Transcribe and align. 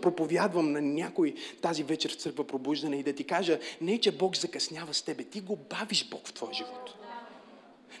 проповядвам 0.00 0.72
на 0.72 0.80
някой 0.80 1.34
тази 1.62 1.82
вечер 1.82 2.10
в 2.10 2.14
църква 2.14 2.46
пробуждане 2.46 2.96
и 2.96 3.02
да 3.02 3.12
ти 3.12 3.24
кажа, 3.24 3.58
не 3.80 3.98
че 3.98 4.12
Бог 4.12 4.36
закъснява 4.36 4.94
с 4.94 5.02
тебе, 5.02 5.24
ти 5.24 5.40
го 5.40 5.56
бавиш 5.56 6.08
Бог 6.10 6.28
в 6.28 6.32
твоя 6.32 6.54
живот. 6.54 6.94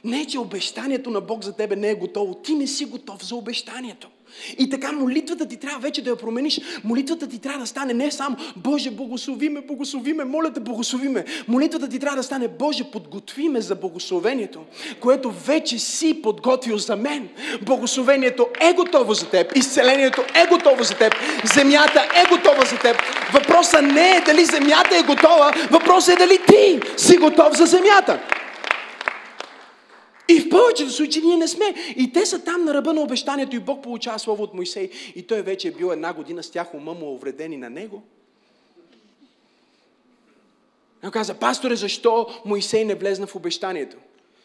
Не, 0.04 0.26
че 0.26 0.38
обещанието 0.38 1.10
на 1.10 1.20
Бог 1.20 1.44
за 1.44 1.56
тебе 1.56 1.76
не 1.76 1.90
е 1.90 1.94
готово. 1.94 2.34
Ти 2.34 2.54
не 2.54 2.66
си 2.66 2.84
готов 2.84 3.26
за 3.26 3.36
обещанието. 3.36 4.10
И 4.58 4.70
така 4.70 4.92
молитвата 4.92 5.46
ти 5.46 5.56
трябва 5.56 5.78
вече 5.78 6.02
да 6.02 6.10
я 6.10 6.16
промениш. 6.16 6.60
Молитвата 6.84 7.28
ти 7.28 7.38
трябва 7.38 7.60
да 7.60 7.66
стане 7.66 7.94
не 7.94 8.10
само 8.10 8.36
Боже, 8.56 8.90
благослови 8.90 9.48
ме, 9.48 9.60
благослови 9.60 10.12
ме, 10.12 10.24
моля 10.24 10.52
те, 10.52 10.60
благослови 10.60 11.08
ме. 11.08 11.24
Молитвата 11.48 11.88
ти 11.88 11.98
трябва 11.98 12.16
да 12.16 12.22
стане 12.22 12.48
Боже, 12.48 12.84
подготви 12.84 13.48
ме 13.48 13.60
за 13.60 13.74
благословението, 13.74 14.60
което 15.00 15.30
вече 15.30 15.78
си 15.78 16.22
подготвил 16.22 16.78
за 16.78 16.96
мен. 16.96 17.28
Благословението 17.62 18.46
е 18.60 18.72
готово 18.72 19.14
за 19.14 19.26
теб. 19.30 19.56
Изцелението 19.56 20.22
е 20.34 20.46
готово 20.48 20.84
за 20.84 20.94
теб. 20.94 21.14
Земята 21.54 22.08
е 22.24 22.28
готова 22.28 22.64
за 22.64 22.78
теб. 22.78 22.96
Въпросът 23.32 23.82
не 23.82 24.16
е 24.16 24.20
дали 24.20 24.44
земята 24.44 24.96
е 24.96 25.02
готова, 25.02 25.52
въпросът 25.70 26.14
е 26.14 26.18
дали 26.18 26.38
ти 26.48 26.80
си 26.96 27.16
готов 27.16 27.56
за 27.56 27.66
земята. 27.66 28.20
И 30.30 30.40
в 30.40 30.48
повечето 30.48 30.90
случаи 30.90 31.22
ние 31.22 31.36
не 31.36 31.48
сме. 31.48 31.74
И 31.96 32.12
те 32.12 32.26
са 32.26 32.44
там 32.44 32.64
на 32.64 32.74
ръба 32.74 32.92
на 32.92 33.00
обещанието 33.00 33.56
и 33.56 33.60
Бог 33.60 33.82
получава 33.82 34.18
слово 34.18 34.42
от 34.42 34.54
Моисей. 34.54 34.90
И 35.14 35.22
той 35.22 35.42
вече 35.42 35.68
е 35.68 35.70
бил 35.70 35.86
една 35.86 36.12
година 36.12 36.42
с 36.42 36.50
тях, 36.50 36.74
ума 36.74 36.94
му 36.94 37.06
е 37.06 37.14
увредени 37.14 37.56
на 37.56 37.70
него. 37.70 38.02
И 41.06 41.10
каза, 41.10 41.34
пасторе, 41.34 41.76
защо 41.76 42.26
Моисей 42.44 42.84
не 42.84 42.94
влезна 42.94 43.26
в 43.26 43.36
обещанието? 43.36 43.96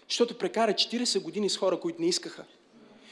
Защото 0.09 0.37
прекара 0.37 0.73
40 0.73 1.21
години 1.21 1.49
с 1.49 1.57
хора, 1.57 1.79
които 1.79 2.01
не 2.01 2.07
искаха. 2.07 2.43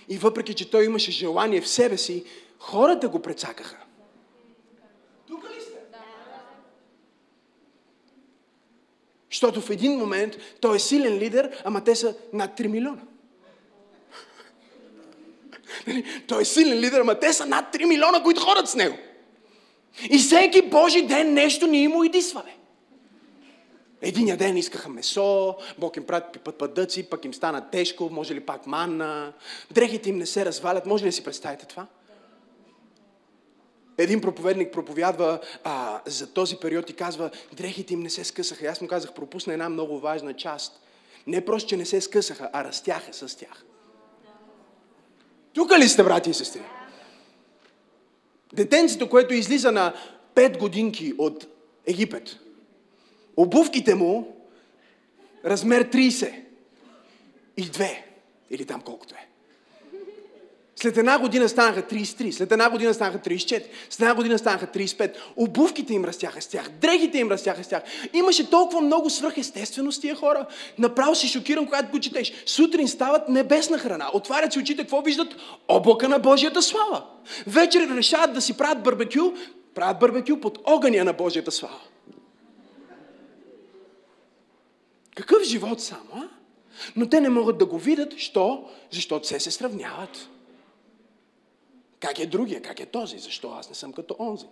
И 0.10 0.18
въпреки, 0.18 0.54
че 0.54 0.72
той 0.72 0.86
имаше 0.86 1.12
желание 1.12 1.62
в 1.62 1.68
себе 1.68 1.98
си, 1.98 2.24
хората 2.60 3.10
го 3.10 3.20
прецакаха. 3.20 3.78
Защото 9.44 9.62
в 9.62 9.70
един 9.70 9.98
момент 9.98 10.38
той 10.62 10.76
е 10.76 10.80
силен 10.80 11.18
лидер, 11.18 11.62
ама 11.64 11.84
те 11.84 11.96
са 11.96 12.16
над 12.34 12.60
3 12.60 12.68
милиона. 12.68 13.02
Нали? 15.88 16.06
Той 16.28 16.42
е 16.42 16.46
силен 16.46 16.80
лидер, 16.80 17.00
ама 17.00 17.20
те 17.20 17.34
са 17.34 17.46
над 17.46 17.76
3 17.76 17.86
милиона, 17.86 18.24
които 18.24 18.42
ходят 18.42 18.70
с 18.70 18.76
него. 18.76 18.98
И 20.10 20.18
всеки 20.18 20.62
Божи 20.62 21.02
ден 21.02 21.34
нещо 21.34 21.68
ни 21.68 21.88
му 21.88 22.04
идисва, 22.04 22.44
бе. 22.46 22.52
Единия 24.02 24.38
ден 24.38 24.58
искаха 24.58 24.90
месо, 24.90 25.56
Бог 25.78 25.98
им 25.98 26.04
прати 26.06 26.40
пъдъци, 26.40 27.10
пък 27.10 27.26
им 27.26 27.34
стана 27.34 27.70
тежко, 27.70 28.10
може 28.12 28.36
ли 28.36 28.40
пак 28.40 28.68
манна, 28.68 29.34
дрехите 29.72 30.10
им 30.10 30.18
не 30.18 30.26
се 30.26 30.46
развалят, 30.46 30.86
може 30.86 31.04
ли 31.04 31.10
да 31.10 31.14
си 31.14 31.24
представите 31.24 31.66
това? 31.66 31.88
Един 33.98 34.22
проповедник 34.22 34.74
проповядва 34.74 35.40
а, 35.64 36.02
за 36.06 36.34
този 36.34 36.56
период 36.58 36.90
и 36.90 36.94
казва, 36.94 37.30
дрехите 37.54 37.94
им 37.94 38.00
не 38.00 38.10
се 38.10 38.24
скъсаха. 38.24 38.66
И 38.66 38.68
аз 38.68 38.82
му 38.82 38.88
казах, 38.88 39.14
пропусна 39.14 39.54
една 39.54 39.70
много 39.70 40.00
важна 40.00 40.34
част. 40.34 40.80
Не 41.28 41.46
просто, 41.46 41.70
че 41.70 41.78
не 41.78 41.86
се 41.86 42.02
скъсаха, 42.02 42.50
а 42.54 42.64
растяха 42.64 43.14
с 43.14 43.36
тях. 43.36 43.66
Тук 45.54 45.72
ли 45.72 45.90
сте, 45.90 46.04
брати 46.04 46.30
и 46.30 46.34
сестри? 46.34 46.62
Детенцето, 48.54 49.10
което 49.10 49.34
излиза 49.34 49.72
на 49.72 49.94
5 50.36 50.60
годинки 50.60 51.14
от 51.18 51.48
Египет, 51.86 52.40
обувките 53.38 53.96
му 53.96 54.38
размер 55.46 55.90
30 55.90 56.44
и 57.58 57.64
2, 57.64 57.98
или 58.50 58.66
там 58.66 58.82
колкото 58.82 59.16
е. 59.16 59.33
След 60.84 60.98
една 60.98 61.20
година 61.20 61.50
станаха 61.50 61.82
33, 61.82 62.32
след 62.32 62.52
една 62.52 62.70
година 62.70 62.94
станаха 62.94 63.20
34, 63.20 63.64
след 63.90 64.00
една 64.00 64.16
година 64.16 64.38
станаха 64.40 64.68
35. 64.68 65.16
Обувките 65.36 65.94
им 65.94 66.06
растяха 66.06 66.42
с 66.42 66.48
тях, 66.48 66.70
дрехите 66.70 67.18
им 67.18 67.32
растяха 67.32 67.64
с 67.64 67.68
тях. 67.68 67.84
Имаше 68.14 68.50
толкова 68.50 68.82
много 68.82 69.10
свръхестествено 69.10 69.92
с 69.92 70.00
тия 70.00 70.16
хора. 70.16 70.46
Направо 70.78 71.16
си 71.16 71.28
шокиран, 71.28 71.66
когато 71.66 71.92
го 71.92 72.00
четеш. 72.00 72.34
Сутрин 72.46 72.88
стават 72.88 73.30
небесна 73.30 73.78
храна. 73.78 74.10
Отварят 74.14 74.54
си 74.54 74.60
очите, 74.60 74.82
какво 74.82 75.02
виждат? 75.02 75.36
Облака 75.68 76.10
на 76.10 76.20
Божията 76.20 76.62
слава. 76.62 77.04
Вечер 77.48 77.98
решават 77.98 78.34
да 78.34 78.42
си 78.42 78.58
правят 78.58 78.84
барбекю, 78.84 79.32
правят 79.76 80.00
барбекю 80.00 80.40
под 80.40 80.60
огъня 80.66 81.04
на 81.04 81.14
Божията 81.14 81.52
слава. 81.52 81.80
Какъв 85.16 85.44
живот 85.44 85.82
само, 85.82 86.10
а? 86.14 86.28
Но 86.96 87.10
те 87.10 87.22
не 87.22 87.30
могат 87.30 87.58
да 87.58 87.66
го 87.66 87.78
видят, 87.78 88.18
що? 88.18 88.66
Защото 88.92 89.28
се 89.28 89.40
се 89.40 89.52
сравняват. 89.52 90.30
Как 92.04 92.20
е 92.20 92.26
другия? 92.26 92.62
Как 92.62 92.80
е 92.80 92.86
този? 92.86 93.18
Защо 93.18 93.50
аз 93.60 93.70
не 93.70 93.76
съм 93.76 93.94
като 93.94 94.16
онзи? 94.20 94.46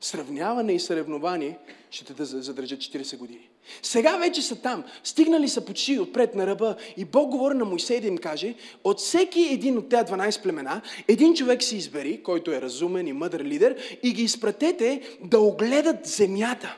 Сравняване 0.00 0.72
и 0.72 0.80
съревнование 0.80 1.58
ще 1.90 2.04
те 2.04 2.12
да 2.14 2.24
задържат 2.24 2.80
40 2.80 3.16
години. 3.16 3.48
Сега 3.82 4.16
вече 4.16 4.42
са 4.42 4.56
там. 4.56 4.84
Стигнали 5.04 5.48
са 5.48 5.64
почти 5.64 5.98
отпред 5.98 6.34
на 6.34 6.46
ръба 6.46 6.76
и 6.96 7.04
Бог 7.04 7.30
говори 7.30 7.54
на 7.54 7.64
Моисей 7.64 8.00
да 8.00 8.06
им 8.06 8.18
каже, 8.18 8.54
от 8.84 8.98
всеки 8.98 9.40
един 9.40 9.78
от 9.78 9.88
тези 9.88 10.02
12 10.02 10.42
племена, 10.42 10.80
един 11.08 11.34
човек 11.34 11.62
се 11.62 11.76
избери, 11.76 12.22
който 12.22 12.52
е 12.52 12.60
разумен 12.60 13.06
и 13.06 13.12
мъдър 13.12 13.44
лидер, 13.44 13.98
и 14.02 14.12
ги 14.12 14.22
изпратете 14.22 15.02
да 15.24 15.40
огледат 15.40 16.06
земята. 16.06 16.76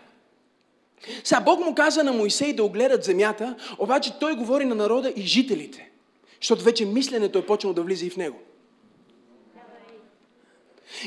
Сега 1.25 1.41
Бог 1.41 1.61
му 1.61 1.75
каза 1.75 2.05
на 2.05 2.13
Моисей 2.13 2.53
да 2.53 2.65
огледат 2.65 3.05
земята, 3.05 3.57
обаче 3.79 4.19
той 4.21 4.37
говори 4.37 4.65
на 4.65 4.75
народа 4.75 5.13
и 5.17 5.23
жителите. 5.23 5.91
Защото 6.41 6.65
вече 6.65 6.87
мисленето 6.87 7.39
е 7.39 7.47
почнало 7.47 7.75
да 7.75 7.83
влиза 7.83 8.07
и 8.07 8.11
в 8.11 8.17
него. 8.17 8.39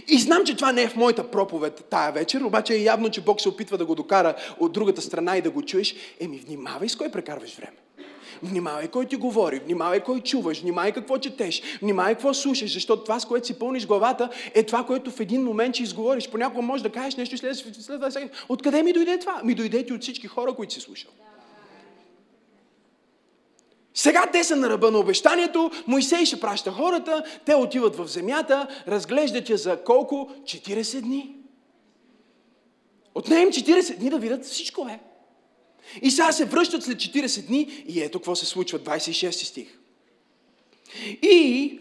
И 0.08 0.20
знам, 0.20 0.46
че 0.46 0.56
това 0.56 0.72
не 0.72 0.84
е 0.84 0.90
в 0.90 0.96
моята 0.96 1.32
проповед 1.32 1.86
тая 1.90 2.12
вечер, 2.12 2.42
обаче 2.42 2.74
е 2.74 2.84
явно, 2.84 3.10
че 3.10 3.22
Бог 3.22 3.42
се 3.42 3.50
опитва 3.50 3.78
да 3.78 3.86
го 3.86 3.96
докара 3.96 4.36
от 4.60 4.72
другата 4.72 5.02
страна 5.02 5.38
и 5.38 5.42
да 5.42 5.50
го 5.50 5.62
чуеш. 5.62 5.96
Еми, 6.20 6.38
внимавай 6.38 6.90
с 6.90 6.96
кой 6.96 7.12
прекарваш 7.12 7.56
време. 7.56 7.78
Внимавай 8.44 8.88
кой 8.88 9.06
ти 9.06 9.16
говори, 9.16 9.60
внимавай 9.60 10.00
кой 10.00 10.22
чуваш, 10.22 10.62
внимавай 10.62 10.92
какво 10.92 11.18
четеш, 11.18 11.62
внимавай 11.82 12.14
какво 12.14 12.34
слушаш, 12.34 12.74
защото 12.74 13.04
това, 13.04 13.20
с 13.20 13.26
което 13.26 13.48
си 13.48 13.60
пълниш 13.60 13.88
главата, 13.88 14.30
е 14.54 14.64
това, 14.64 14.84
което 14.84 15.12
в 15.12 15.20
един 15.20 15.44
момент 15.44 15.76
ще 15.76 15.84
изговориш. 15.84 16.30
Понякога 16.30 16.62
можеш 16.62 16.84
да 16.84 16.90
кажеш 16.90 17.16
нещо 17.16 17.38
след, 17.38 17.58
след, 17.58 17.76
след, 17.76 18.14
след 18.14 18.32
Откъде 18.50 18.84
ми 18.84 18.94
дойде 18.94 19.20
това? 19.20 19.42
Ми 19.44 19.56
дойде 19.56 19.86
ти 19.86 19.94
от 19.94 20.02
всички 20.02 20.28
хора, 20.28 20.54
които 20.54 20.74
си 20.74 20.80
слушал. 20.80 21.12
Сега 23.94 24.26
те 24.32 24.44
са 24.44 24.56
на 24.56 24.70
ръба 24.70 24.92
на 24.92 25.00
обещанието, 25.00 25.72
Моисей 25.88 26.26
ще 26.26 26.40
праща 26.40 26.72
хората, 26.72 27.24
те 27.46 27.56
отиват 27.56 27.96
в 27.96 28.08
земята, 28.08 28.68
разглеждат 28.88 29.50
я 29.50 29.58
за 29.58 29.84
колко? 29.84 30.30
40 30.44 31.02
дни. 31.02 31.36
Отне 33.16 33.42
им 33.42 33.50
40 33.50 33.98
дни 33.98 34.10
да 34.10 34.20
видят 34.20 34.46
всичко 34.46 34.88
е. 34.88 35.00
И 36.02 36.12
сега 36.12 36.32
се 36.32 36.46
връщат 36.46 36.84
след 36.84 36.98
40 36.98 37.48
дни 37.48 37.84
и 37.88 38.02
ето 38.02 38.20
какво 38.20 38.36
се 38.36 38.46
случва, 38.46 38.80
26 38.80 39.32
стих. 39.32 39.78
И 41.22 41.80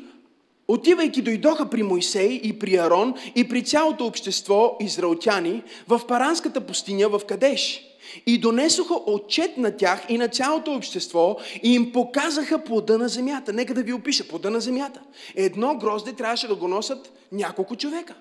отивайки 0.69 1.23
дойдоха 1.23 1.71
при 1.71 1.83
Моисей 1.83 2.41
и 2.43 2.59
при 2.59 2.77
Арон 2.77 3.15
и 3.35 3.49
при 3.49 3.65
цялото 3.65 4.07
общество 4.07 4.77
израелтяни 4.81 5.63
в 5.89 6.07
Паранската 6.07 6.61
пустиня 6.61 7.09
в 7.09 7.21
Кадеш. 7.29 7.90
И 8.27 8.39
донесоха 8.39 8.95
отчет 9.07 9.57
на 9.57 9.77
тях 9.77 10.03
и 10.09 10.19
на 10.19 10.29
цялото 10.29 10.75
общество 10.75 11.37
и 11.63 11.75
им 11.75 11.93
показаха 11.93 12.65
плода 12.65 12.99
на 12.99 13.09
земята. 13.09 13.53
Нека 13.53 13.75
да 13.75 13.83
ви 13.83 13.93
опиша 13.93 14.29
плода 14.29 14.51
на 14.51 14.61
земята. 14.61 15.01
Едно 15.35 15.75
грозде 15.75 16.13
трябваше 16.13 16.49
да 16.49 16.55
го 16.55 16.69
носят 16.69 17.13
няколко 17.33 17.77
човека. 17.77 18.15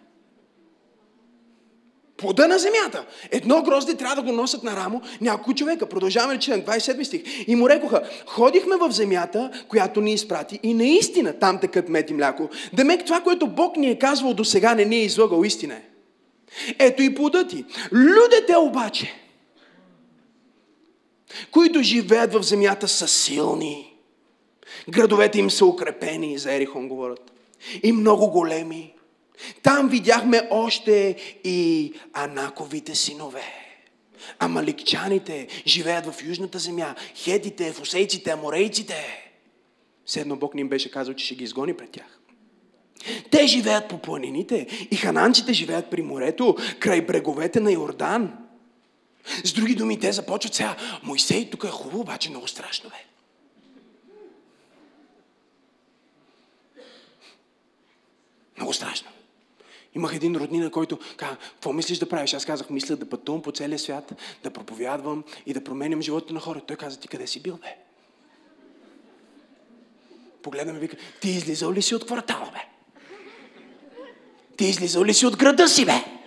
Плода 2.20 2.48
на 2.48 2.60
земята. 2.60 3.06
Едно 3.32 3.62
грозде 3.62 3.96
трябва 3.96 4.16
да 4.16 4.22
го 4.22 4.32
носят 4.32 4.64
на 4.64 4.76
рамо 4.76 5.02
няколко 5.22 5.54
човека. 5.54 5.90
Продължаваме 5.90 6.40
член 6.40 6.62
27 6.62 7.04
стих. 7.04 7.48
И 7.48 7.56
му 7.56 7.70
рекоха, 7.70 8.02
ходихме 8.26 8.76
в 8.76 8.92
земята, 8.92 9.52
която 9.68 10.02
ни 10.02 10.14
изпрати 10.14 10.60
и 10.64 10.74
наистина 10.74 11.34
там 11.34 11.60
текат 11.60 11.90
мед 11.90 12.10
и 12.10 12.14
мляко. 12.14 12.50
Демек 12.74 13.06
това, 13.06 13.22
което 13.22 13.48
Бог 13.48 13.78
ни 13.78 13.90
е 13.90 14.00
казвал 14.00 14.34
до 14.34 14.46
сега, 14.46 14.76
не 14.76 14.86
ни 14.86 14.96
е 14.96 15.04
излагал 15.04 15.44
истина. 15.44 15.74
Е. 15.74 15.82
Ето 16.80 17.02
и 17.04 17.16
плода 17.16 17.48
ти. 17.48 17.66
Людите 17.94 18.58
обаче, 18.58 19.14
които 21.52 21.82
живеят 21.82 22.34
в 22.34 22.44
земята 22.44 22.88
са 22.88 23.08
силни. 23.08 23.94
Градовете 24.90 25.40
им 25.40 25.50
са 25.50 25.66
укрепени, 25.66 26.38
за 26.38 26.54
Ерихон 26.54 26.88
говорят. 26.88 27.32
И 27.84 27.92
много 27.92 28.28
големи. 28.28 28.94
Там 29.64 29.90
видяхме 29.90 30.48
още 30.52 31.16
и 31.44 31.94
анаковите 32.14 32.96
синове. 32.96 33.44
Амаликчаните 34.40 35.48
живеят 35.68 36.06
в 36.06 36.24
южната 36.24 36.60
земя. 36.60 36.96
Хетите, 37.16 37.72
фусейците, 37.72 38.32
аморейците. 38.32 39.26
Седно 40.06 40.36
Бог 40.36 40.54
ни 40.56 40.62
им 40.62 40.70
беше 40.70 40.92
казал, 40.92 41.14
че 41.14 41.26
ще 41.26 41.36
ги 41.36 41.44
изгони 41.44 41.74
пред 41.74 41.90
тях. 41.90 42.20
Те 43.32 43.48
живеят 43.48 43.90
по 43.90 43.98
планините 43.98 44.88
и 44.92 44.96
хананците 44.96 45.54
живеят 45.54 45.90
при 45.90 46.02
морето, 46.02 46.56
край 46.80 47.02
бреговете 47.02 47.60
на 47.60 47.72
Йордан. 47.72 48.49
С 49.44 49.54
други 49.54 49.76
думи, 49.76 50.00
те 50.00 50.12
започват 50.12 50.54
сега. 50.54 50.76
Моисей, 51.04 51.50
тук 51.50 51.64
е 51.64 51.68
хубаво, 51.68 52.00
обаче 52.00 52.30
много 52.30 52.48
страшно 52.48 52.90
бе. 52.90 53.06
Много 58.58 58.74
страшно. 58.74 59.10
Имах 59.96 60.16
един 60.16 60.36
роднина, 60.36 60.72
който 60.72 61.00
каза, 61.18 61.38
какво 61.38 61.74
мислиш 61.74 61.98
да 61.98 62.10
правиш? 62.10 62.34
Аз 62.34 62.46
казах, 62.46 62.70
мисля 62.70 62.96
да 62.96 63.10
пътувам 63.10 63.42
по 63.42 63.52
целия 63.52 63.80
свят, 63.80 64.14
да 64.44 64.50
проповядвам 64.50 65.24
и 65.46 65.54
да 65.54 65.64
променям 65.64 66.02
живота 66.02 66.34
на 66.34 66.40
хората. 66.40 66.66
Той 66.66 66.76
каза, 66.76 67.00
ти 67.00 67.08
къде 67.08 67.28
си 67.28 67.42
бил, 67.42 67.58
бе? 67.58 67.78
Погледна 70.44 70.74
ме, 70.74 70.80
вика, 70.80 70.98
ти 71.22 71.30
излизал 71.30 71.74
ли 71.74 71.82
си 71.82 71.96
от 71.96 72.06
квартала, 72.06 72.52
бе? 72.54 72.60
Ти 74.58 74.66
излизал 74.66 75.06
ли 75.06 75.14
си 75.14 75.26
от 75.26 75.38
града 75.38 75.68
си, 75.68 75.86
бе? 75.86 76.19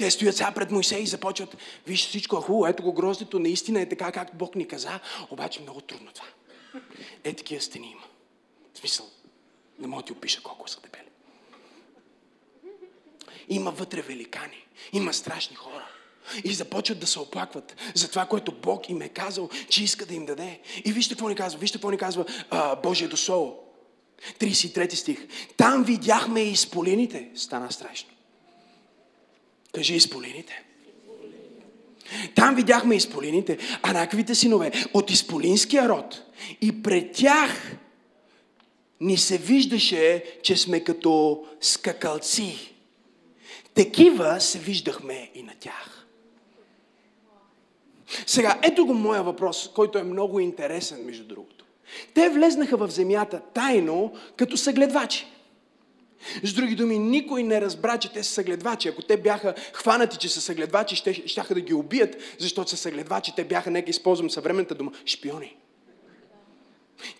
Те 0.00 0.10
стоят 0.10 0.36
сега 0.36 0.52
пред 0.52 0.70
Моисей 0.70 1.02
и 1.02 1.06
започват, 1.06 1.56
виж 1.86 2.08
всичко 2.08 2.36
е 2.36 2.40
хубаво, 2.40 2.66
ето 2.66 2.82
го 2.82 2.92
гроздето, 2.92 3.38
наистина 3.38 3.80
е 3.80 3.88
така, 3.88 4.12
както 4.12 4.36
Бог 4.36 4.54
ни 4.54 4.68
каза, 4.68 5.00
обаче 5.30 5.60
много 5.60 5.80
трудно 5.80 6.12
това. 6.12 6.26
Е, 7.24 7.32
такива 7.34 7.62
стени 7.62 7.90
има. 7.90 8.02
В 8.74 8.78
смисъл, 8.78 9.06
не 9.78 9.86
мога 9.86 10.02
ти 10.02 10.12
опиша 10.12 10.42
колко 10.42 10.68
са 10.68 10.80
дебели. 10.80 11.08
Има 13.48 13.70
вътре 13.70 14.02
великани, 14.02 14.66
има 14.92 15.14
страшни 15.14 15.56
хора. 15.56 15.86
И 16.44 16.54
започват 16.54 17.00
да 17.00 17.06
се 17.06 17.18
оплакват 17.18 17.76
за 17.94 18.10
това, 18.10 18.26
което 18.26 18.52
Бог 18.52 18.88
им 18.88 19.02
е 19.02 19.08
казал, 19.08 19.48
че 19.68 19.84
иска 19.84 20.06
да 20.06 20.14
им 20.14 20.26
даде. 20.26 20.60
И 20.84 20.92
вижте 20.92 21.14
какво 21.14 21.28
ни 21.28 21.34
казва, 21.34 21.60
вижте 21.60 21.78
какво 21.78 21.90
ни 21.90 21.98
казва 21.98 22.24
а, 22.50 22.76
Божието 22.76 23.16
Слово. 23.16 23.58
33 24.38 24.94
стих. 24.94 25.26
Там 25.56 25.84
видяхме 25.84 26.40
и 26.40 26.52
изполините. 26.52 27.30
Стана 27.34 27.72
страшно. 27.72 28.10
Кажи 29.72 29.94
изполините. 29.94 30.62
Там 32.34 32.54
видяхме 32.54 32.96
изполините, 32.96 33.58
анаковите 33.82 34.34
синове 34.34 34.72
от 34.94 35.10
изполинския 35.10 35.88
род. 35.88 36.22
И 36.60 36.82
пред 36.82 37.12
тях 37.12 37.76
ни 39.00 39.16
се 39.16 39.38
виждаше, 39.38 40.24
че 40.42 40.56
сме 40.56 40.84
като 40.84 41.44
скакалци. 41.60 42.74
Такива 43.74 44.40
се 44.40 44.58
виждахме 44.58 45.30
и 45.34 45.42
на 45.42 45.52
тях. 45.60 46.06
Сега, 48.26 48.58
ето 48.62 48.86
го 48.86 48.94
моя 48.94 49.22
въпрос, 49.22 49.70
който 49.74 49.98
е 49.98 50.02
много 50.02 50.40
интересен, 50.40 51.04
между 51.04 51.24
другото. 51.24 51.64
Те 52.14 52.28
влезнаха 52.28 52.76
в 52.76 52.90
земята 52.90 53.40
тайно, 53.54 54.12
като 54.36 54.56
съгледвачи. 54.56 55.26
С 56.42 56.52
други 56.52 56.74
думи, 56.74 56.98
никой 56.98 57.42
не 57.42 57.60
разбра, 57.60 57.98
че 57.98 58.12
те 58.12 58.22
са 58.22 58.30
съгледвачи. 58.32 58.88
Ако 58.88 59.02
те 59.02 59.16
бяха 59.16 59.54
хванати, 59.72 60.16
че 60.16 60.28
са 60.28 60.40
съгледвачи, 60.40 60.96
ще, 60.96 61.22
щяха 61.26 61.54
да 61.54 61.60
ги 61.60 61.74
убият, 61.74 62.16
защото 62.38 62.70
са 62.70 62.76
съгледвачи. 62.76 63.32
Те 63.36 63.44
бяха, 63.44 63.70
нека 63.70 63.90
използвам 63.90 64.30
съвременната 64.30 64.74
дума, 64.74 64.92
шпиони. 65.06 65.56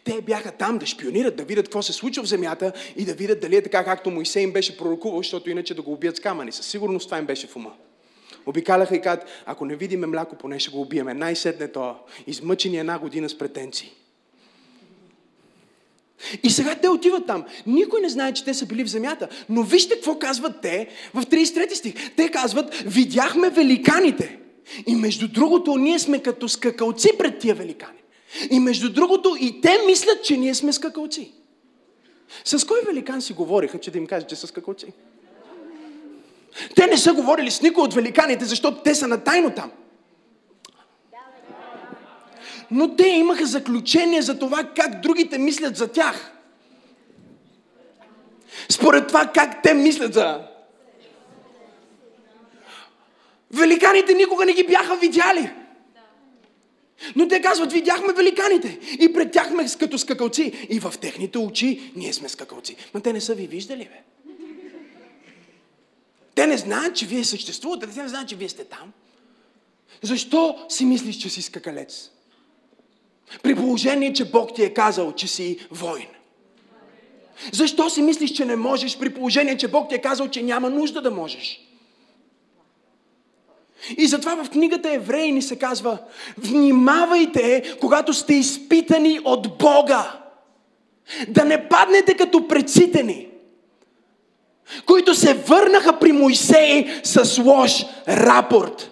Те 0.04 0.20
бяха 0.20 0.52
там 0.52 0.78
да 0.78 0.86
шпионират, 0.86 1.36
да 1.36 1.44
видят 1.44 1.66
какво 1.66 1.82
се 1.82 1.92
случва 1.92 2.22
в 2.22 2.26
земята 2.26 2.72
и 2.96 3.04
да 3.04 3.14
видят 3.14 3.40
дали 3.40 3.56
е 3.56 3.62
така, 3.62 3.84
както 3.84 4.10
Моисей 4.10 4.42
им 4.42 4.52
беше 4.52 4.76
пророкувал, 4.76 5.18
защото 5.18 5.50
иначе 5.50 5.74
да 5.74 5.82
го 5.82 5.92
убият 5.92 6.16
с 6.16 6.20
камъни. 6.20 6.52
Със 6.52 6.66
сигурност 6.66 7.06
това 7.06 7.18
им 7.18 7.26
беше 7.26 7.46
в 7.46 7.56
ума. 7.56 7.72
Обикаляха 8.46 8.96
и 8.96 9.00
казват, 9.00 9.28
ако 9.46 9.64
не 9.64 9.76
видиме 9.76 10.06
мляко, 10.06 10.36
поне 10.36 10.58
ще 10.58 10.70
го 10.70 10.80
убиеме. 10.80 11.14
Най-сетне 11.14 11.68
то, 11.68 11.96
измъчени 12.26 12.78
една 12.78 12.98
година 12.98 13.28
с 13.28 13.38
претенции. 13.38 13.92
И 16.42 16.50
сега 16.50 16.74
те 16.74 16.88
отиват 16.88 17.26
там. 17.26 17.44
Никой 17.66 18.00
не 18.00 18.08
знае, 18.08 18.32
че 18.32 18.44
те 18.44 18.54
са 18.54 18.66
били 18.66 18.84
в 18.84 18.90
земята. 18.90 19.28
Но 19.48 19.62
вижте 19.62 19.94
какво 19.94 20.18
казват 20.18 20.60
те 20.62 20.88
в 21.14 21.22
33 21.22 21.74
стих. 21.74 21.94
Те 22.16 22.28
казват, 22.28 22.74
видяхме 22.86 23.50
великаните. 23.50 24.38
И 24.86 24.94
между 24.94 25.28
другото, 25.28 25.76
ние 25.76 25.98
сме 25.98 26.22
като 26.22 26.48
скакалци 26.48 27.08
пред 27.18 27.38
тия 27.38 27.54
великани. 27.54 27.98
И 28.50 28.60
между 28.60 28.92
другото, 28.92 29.36
и 29.40 29.60
те 29.60 29.78
мислят, 29.86 30.24
че 30.24 30.36
ние 30.36 30.54
сме 30.54 30.72
скакалци. 30.72 31.32
С 32.44 32.66
кой 32.66 32.80
великан 32.86 33.22
си 33.22 33.32
говориха, 33.32 33.80
че 33.80 33.90
да 33.90 33.98
им 33.98 34.06
кажа, 34.06 34.26
че 34.26 34.36
са 34.36 34.46
скакалци? 34.46 34.86
Те 36.76 36.86
не 36.86 36.96
са 36.96 37.12
говорили 37.12 37.50
с 37.50 37.62
никой 37.62 37.84
от 37.84 37.94
великаните, 37.94 38.44
защото 38.44 38.82
те 38.82 38.94
са 38.94 39.08
на 39.08 39.18
тайно 39.18 39.50
там. 39.50 39.70
Но 42.70 42.96
те 42.96 43.08
имаха 43.08 43.46
заключение 43.46 44.22
за 44.22 44.38
това 44.38 44.64
как 44.64 45.00
другите 45.02 45.38
мислят 45.38 45.76
за 45.76 45.88
тях. 45.88 46.32
Според 48.68 49.08
това 49.08 49.26
как 49.34 49.62
те 49.62 49.74
мислят 49.74 50.14
за... 50.14 50.46
Великаните 53.52 54.14
никога 54.14 54.44
не 54.46 54.52
ги 54.52 54.66
бяха 54.66 54.96
видяли. 54.96 55.50
Но 57.16 57.28
те 57.28 57.42
казват, 57.42 57.72
видяхме 57.72 58.12
великаните 58.12 58.78
и 59.00 59.12
пред 59.12 59.32
тях 59.32 59.48
сме 59.48 59.66
като 59.78 59.98
скакалци. 59.98 60.66
И 60.70 60.80
в 60.80 60.94
техните 61.00 61.38
очи 61.38 61.92
ние 61.96 62.12
сме 62.12 62.28
скакалци. 62.28 62.76
Но 62.94 63.00
те 63.00 63.12
не 63.12 63.20
са 63.20 63.34
ви 63.34 63.46
виждали, 63.46 63.84
бе. 63.84 64.02
Те 66.34 66.46
не 66.46 66.56
знаят, 66.56 66.96
че 66.96 67.06
вие 67.06 67.24
съществувате, 67.24 67.86
те 67.86 68.02
не 68.02 68.08
знаят, 68.08 68.28
че 68.28 68.36
вие 68.36 68.48
сте 68.48 68.64
там. 68.64 68.92
Защо 70.02 70.66
си 70.68 70.84
мислиш, 70.84 71.16
че 71.16 71.30
си 71.30 71.42
скакалец? 71.42 72.10
При 73.42 73.54
положение, 73.54 74.12
че 74.12 74.30
Бог 74.30 74.54
ти 74.54 74.62
е 74.62 74.74
казал, 74.74 75.12
че 75.12 75.28
си 75.28 75.58
воин. 75.70 76.06
Защо 77.52 77.90
си 77.90 78.02
мислиш, 78.02 78.30
че 78.30 78.44
не 78.44 78.56
можеш, 78.56 78.98
при 78.98 79.14
положение, 79.14 79.56
че 79.56 79.68
Бог 79.68 79.88
ти 79.88 79.94
е 79.94 80.00
казал, 80.00 80.28
че 80.28 80.42
няма 80.42 80.70
нужда 80.70 81.02
да 81.02 81.10
можеш? 81.10 81.60
И 83.96 84.06
затова 84.06 84.44
в 84.44 84.50
книгата 84.50 84.92
Евреи 84.92 85.32
ни 85.32 85.42
се 85.42 85.56
казва, 85.56 85.98
внимавайте, 86.38 87.76
когато 87.80 88.14
сте 88.14 88.34
изпитани 88.34 89.20
от 89.24 89.58
Бога. 89.58 90.20
Да 91.28 91.44
не 91.44 91.68
паднете 91.68 92.14
като 92.14 92.48
прецитени, 92.48 93.28
които 94.86 95.14
се 95.14 95.34
върнаха 95.34 95.98
при 95.98 96.12
Моисей 96.12 97.00
с 97.02 97.42
лош 97.44 97.84
рапорт. 98.08 98.90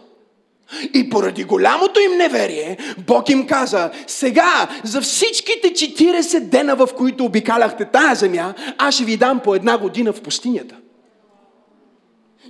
И 0.95 1.11
поради 1.11 1.45
голямото 1.45 2.01
им 2.01 2.17
неверие, 2.17 2.77
Бог 3.07 3.29
им 3.29 3.47
каза, 3.47 3.91
сега 4.07 4.69
за 4.85 5.01
всичките 5.01 5.69
40 5.69 6.41
дена, 6.41 6.77
в 6.77 6.89
които 6.97 7.25
обикаляхте 7.25 7.85
тая 7.85 8.15
земя, 8.15 8.55
аз 8.79 8.95
ще 8.95 9.05
ви 9.05 9.17
дам 9.17 9.41
по 9.41 9.55
една 9.55 9.79
година 9.79 10.13
в 10.13 10.23
пустинята. 10.23 10.77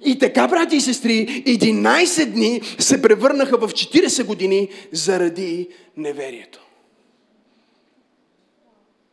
И 0.05 0.19
така, 0.19 0.49
брати 0.49 0.77
и 0.77 0.81
сестри, 0.81 1.45
11 1.47 2.27
дни 2.27 2.61
се 2.79 3.03
превърнаха 3.03 3.59
в 3.59 3.69
40 3.69 4.25
години 4.25 4.69
заради 4.93 5.69
неверието. 5.97 6.61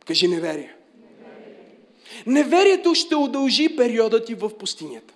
Кажи 0.06 0.28
неверие. 0.28 0.74
Неверието 2.26 2.94
ще 2.94 3.14
удължи 3.14 3.76
периода 3.76 4.24
ти 4.24 4.34
в 4.34 4.50
пустинята. 4.58 5.14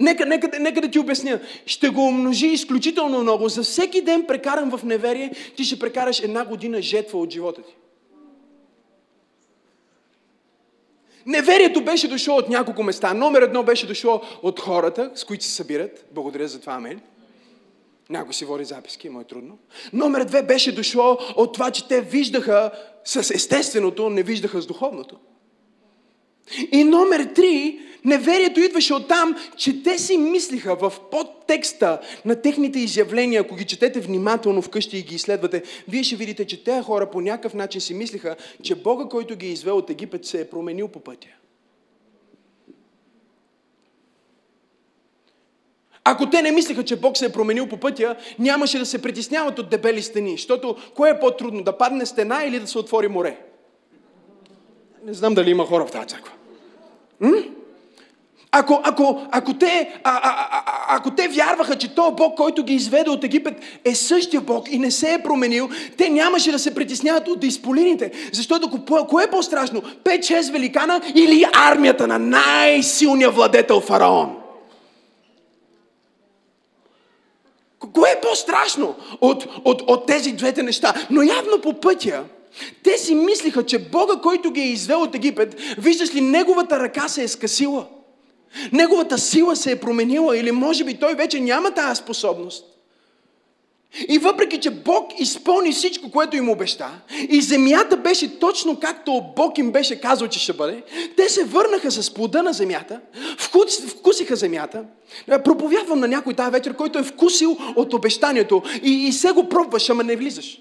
Нека, 0.00 0.26
нека, 0.26 0.60
нека 0.60 0.80
да 0.80 0.90
ти 0.90 0.98
обясня. 0.98 1.40
Ще 1.66 1.88
го 1.88 2.06
умножи 2.06 2.46
изключително 2.46 3.22
много. 3.22 3.48
За 3.48 3.62
всеки 3.62 4.00
ден 4.00 4.24
прекаран 4.28 4.70
в 4.70 4.84
неверие, 4.84 5.32
ти 5.56 5.64
ще 5.64 5.78
прекараш 5.78 6.20
една 6.20 6.44
година 6.44 6.82
жетва 6.82 7.18
от 7.18 7.30
живота 7.30 7.62
ти. 7.62 7.76
Неверието 11.26 11.84
беше 11.84 12.08
дошло 12.08 12.36
от 12.36 12.48
няколко 12.48 12.82
места. 12.82 13.14
Номер 13.14 13.42
едно 13.42 13.62
беше 13.62 13.86
дошло 13.86 14.20
от 14.42 14.60
хората, 14.60 15.10
с 15.14 15.24
които 15.24 15.44
се 15.44 15.50
събират. 15.50 16.06
Благодаря 16.10 16.48
за 16.48 16.60
това, 16.60 16.72
амин. 16.72 17.00
Някой 18.10 18.34
си 18.34 18.44
води 18.44 18.64
записки, 18.64 19.08
му 19.08 19.20
е 19.20 19.24
трудно. 19.24 19.58
Номер 19.92 20.24
две 20.24 20.42
беше 20.42 20.74
дошло 20.74 21.18
от 21.36 21.54
това, 21.54 21.70
че 21.70 21.88
те 21.88 22.00
виждаха 22.00 22.70
с 23.04 23.30
естественото, 23.34 24.10
не 24.10 24.22
виждаха 24.22 24.60
с 24.60 24.66
духовното. 24.66 25.16
И 26.72 26.84
номер 26.84 27.24
три, 27.34 27.80
неверието 28.04 28.60
идваше 28.60 28.94
от 28.94 29.08
там, 29.08 29.36
че 29.56 29.82
те 29.82 29.98
си 29.98 30.18
мислиха 30.18 30.76
в 30.76 30.92
подтекста 31.10 32.00
на 32.24 32.42
техните 32.42 32.78
изявления, 32.78 33.40
ако 33.40 33.54
ги 33.54 33.64
четете 33.64 34.00
внимателно 34.00 34.62
вкъщи 34.62 34.98
и 34.98 35.02
ги 35.02 35.14
изследвате, 35.14 35.62
вие 35.88 36.02
ще 36.02 36.16
видите, 36.16 36.46
че 36.46 36.64
тези 36.64 36.82
хора 36.82 37.10
по 37.10 37.20
някакъв 37.20 37.54
начин 37.54 37.80
си 37.80 37.94
мислиха, 37.94 38.36
че 38.62 38.74
Бога, 38.74 39.04
който 39.04 39.36
ги 39.36 39.46
е 39.46 39.50
извел 39.50 39.76
от 39.76 39.90
Египет, 39.90 40.24
се 40.24 40.40
е 40.40 40.50
променил 40.50 40.88
по 40.88 41.00
пътя. 41.00 41.28
Ако 46.04 46.30
те 46.30 46.42
не 46.42 46.52
мислиха, 46.52 46.84
че 46.84 46.96
Бог 46.96 47.16
се 47.16 47.26
е 47.26 47.32
променил 47.32 47.66
по 47.66 47.76
пътя, 47.76 48.16
нямаше 48.38 48.78
да 48.78 48.86
се 48.86 49.02
притесняват 49.02 49.58
от 49.58 49.70
дебели 49.70 50.02
стени. 50.02 50.30
Защото 50.30 50.76
кое 50.94 51.10
е 51.10 51.20
по-трудно, 51.20 51.62
да 51.62 51.78
падне 51.78 52.06
стена 52.06 52.44
или 52.44 52.60
да 52.60 52.66
се 52.66 52.78
отвори 52.78 53.08
море? 53.08 53.38
Не 55.04 55.14
знам 55.14 55.34
дали 55.34 55.50
има 55.50 55.66
хора 55.66 55.86
в 55.86 55.90
тази 55.90 56.06
църква. 56.06 56.32
М? 57.20 57.32
Ако, 58.52 58.80
ако, 58.84 59.22
ако, 59.30 59.54
те, 59.54 60.00
а, 60.04 60.20
а, 60.22 60.48
а, 60.50 60.96
ако 60.96 61.10
те 61.10 61.28
вярваха, 61.28 61.78
че 61.78 61.94
този 61.94 62.14
Бог, 62.14 62.36
който 62.36 62.64
ги 62.64 62.74
изведе 62.74 63.10
от 63.10 63.24
Египет, 63.24 63.54
е 63.84 63.94
същия 63.94 64.40
Бог 64.40 64.72
и 64.72 64.78
не 64.78 64.90
се 64.90 65.14
е 65.14 65.22
променил, 65.22 65.68
те 65.96 66.10
нямаше 66.10 66.52
да 66.52 66.58
се 66.58 66.74
притесняват 66.74 67.28
от 67.28 67.44
изполините. 67.44 68.12
Защото 68.32 68.84
кое 69.08 69.24
е 69.24 69.30
по-страшно? 69.30 69.82
5-6 70.04 70.52
великана 70.52 71.00
или 71.14 71.44
армията 71.54 72.06
на 72.06 72.18
най-силния 72.18 73.30
владетел 73.30 73.80
фараон? 73.80 74.36
Кое 77.92 78.10
е 78.10 78.20
по-страшно 78.20 78.94
от, 79.20 79.46
от, 79.64 79.82
от 79.86 80.06
тези 80.06 80.32
двете 80.32 80.62
неща? 80.62 80.94
Но 81.10 81.22
явно 81.22 81.60
по 81.62 81.72
пътя 81.72 82.24
Те 82.82 82.98
си 82.98 83.14
мислиха, 83.14 83.66
че 83.66 83.78
Бога, 83.78 84.14
който 84.22 84.50
ги 84.50 84.60
е 84.60 84.72
извел 84.72 85.02
от 85.02 85.14
Египет, 85.14 85.60
виждаш 85.78 86.14
ли, 86.14 86.20
неговата 86.20 86.80
ръка 86.80 87.08
се 87.08 87.22
е 87.22 87.28
скъсила. 87.28 87.86
Неговата 88.72 89.18
сила 89.18 89.56
се 89.56 89.70
е 89.70 89.80
променила 89.80 90.38
или 90.38 90.52
може 90.52 90.84
би 90.84 90.94
той 90.94 91.14
вече 91.14 91.40
няма 91.40 91.70
тази 91.70 91.98
способност. 91.98 92.64
И 94.08 94.18
въпреки, 94.18 94.60
че 94.60 94.70
Бог 94.70 95.20
изпълни 95.20 95.72
всичко, 95.72 96.10
което 96.10 96.36
им 96.36 96.48
обеща, 96.48 96.90
и 97.28 97.40
земята 97.40 97.96
беше 97.96 98.38
точно 98.38 98.80
както 98.80 99.22
Бог 99.36 99.58
им 99.58 99.72
беше 99.72 100.00
казал, 100.00 100.28
че 100.28 100.38
ще 100.38 100.52
бъде, 100.52 100.82
те 101.16 101.28
се 101.28 101.44
върнаха 101.44 101.90
с 101.90 102.14
плода 102.14 102.42
на 102.42 102.52
земята, 102.52 103.00
вкусиха 103.88 104.36
земята. 104.36 104.84
Проповядвам 105.44 106.00
на 106.00 106.08
някой 106.08 106.34
тази 106.34 106.50
вечер, 106.50 106.76
който 106.76 106.98
е 106.98 107.02
вкусил 107.02 107.56
от 107.76 107.94
обещанието 107.94 108.62
и, 108.82 108.90
и 108.90 109.12
се 109.12 109.30
го 109.30 109.48
пробваш, 109.48 109.90
ама 109.90 110.04
не 110.04 110.16
влизаш. 110.16 110.60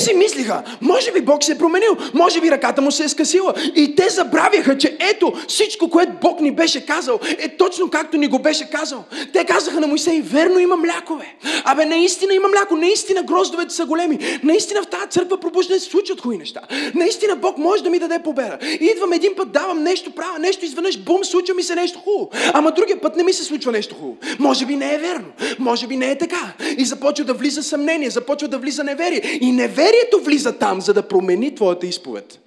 Си 0.00 0.14
мислиха, 0.14 0.62
може 0.80 1.12
би 1.12 1.20
Бог 1.20 1.44
се 1.44 1.52
е 1.52 1.58
променил, 1.58 1.96
може 2.14 2.40
би 2.40 2.50
ръката 2.50 2.82
му 2.82 2.90
се 2.90 3.04
е 3.04 3.08
скъсила. 3.08 3.54
И 3.76 3.94
те 3.94 4.08
забравяха, 4.08 4.78
че 4.78 4.96
ето 5.00 5.32
всичко, 5.48 5.90
което 5.90 6.12
Бог 6.20 6.40
ни 6.40 6.50
беше 6.50 6.86
казал, 6.86 7.20
е 7.38 7.56
точно 7.56 7.90
както 7.90 8.16
ни 8.16 8.28
го 8.28 8.38
беше 8.38 8.70
казал. 8.70 9.04
Те 9.32 9.44
казаха 9.44 9.80
на 9.80 9.86
Моисей, 9.86 10.20
верно 10.20 10.58
има 10.58 10.76
млякове. 10.76 11.34
Абе, 11.64 11.84
наистина 11.84 12.34
има 12.34 12.48
мляко, 12.48 12.76
наистина 12.76 13.22
гроздовете 13.22 13.74
са 13.74 13.86
големи. 13.86 14.18
Наистина 14.42 14.82
в 14.82 14.86
тази 14.86 15.06
църква 15.10 15.40
пробуждане 15.40 15.80
се 15.80 15.90
случват 15.90 16.20
хубави 16.20 16.38
неща. 16.38 16.60
Наистина 16.94 17.36
Бог 17.36 17.58
може 17.58 17.82
да 17.82 17.90
ми 17.90 17.98
даде 17.98 18.18
победа. 18.24 18.58
И 18.80 18.84
идвам 18.84 19.12
един 19.12 19.32
път, 19.36 19.52
давам 19.52 19.82
нещо, 19.82 20.10
правя 20.10 20.38
нещо, 20.38 20.64
изведнъж, 20.64 20.98
бум, 20.98 21.24
случва 21.24 21.54
ми 21.54 21.62
се 21.62 21.74
нещо 21.74 21.98
хубаво. 21.98 22.30
Ама 22.54 22.72
другия 22.72 23.00
път 23.00 23.16
не 23.16 23.22
ми 23.22 23.32
се 23.32 23.44
случва 23.44 23.72
нещо 23.72 23.94
хубаво. 23.94 24.16
Може 24.38 24.66
би 24.66 24.76
не 24.76 24.94
е 24.94 24.98
верно, 24.98 25.26
може 25.58 25.86
би 25.86 25.96
не 25.96 26.10
е 26.10 26.18
така. 26.18 26.52
И 26.78 26.84
започва 26.84 27.24
да 27.24 27.34
влиза 27.34 27.62
съмнение, 27.62 28.10
започва 28.10 28.48
да 28.48 28.58
влиза 28.58 28.84
неверие. 28.84 29.38
И 29.40 29.52
неверие 29.52 29.89
Неверието 29.90 30.20
влиза 30.20 30.52
там, 30.52 30.80
за 30.80 30.94
да 30.94 31.02
промени 31.02 31.54
твоята 31.54 31.86
изповед. 31.86 32.38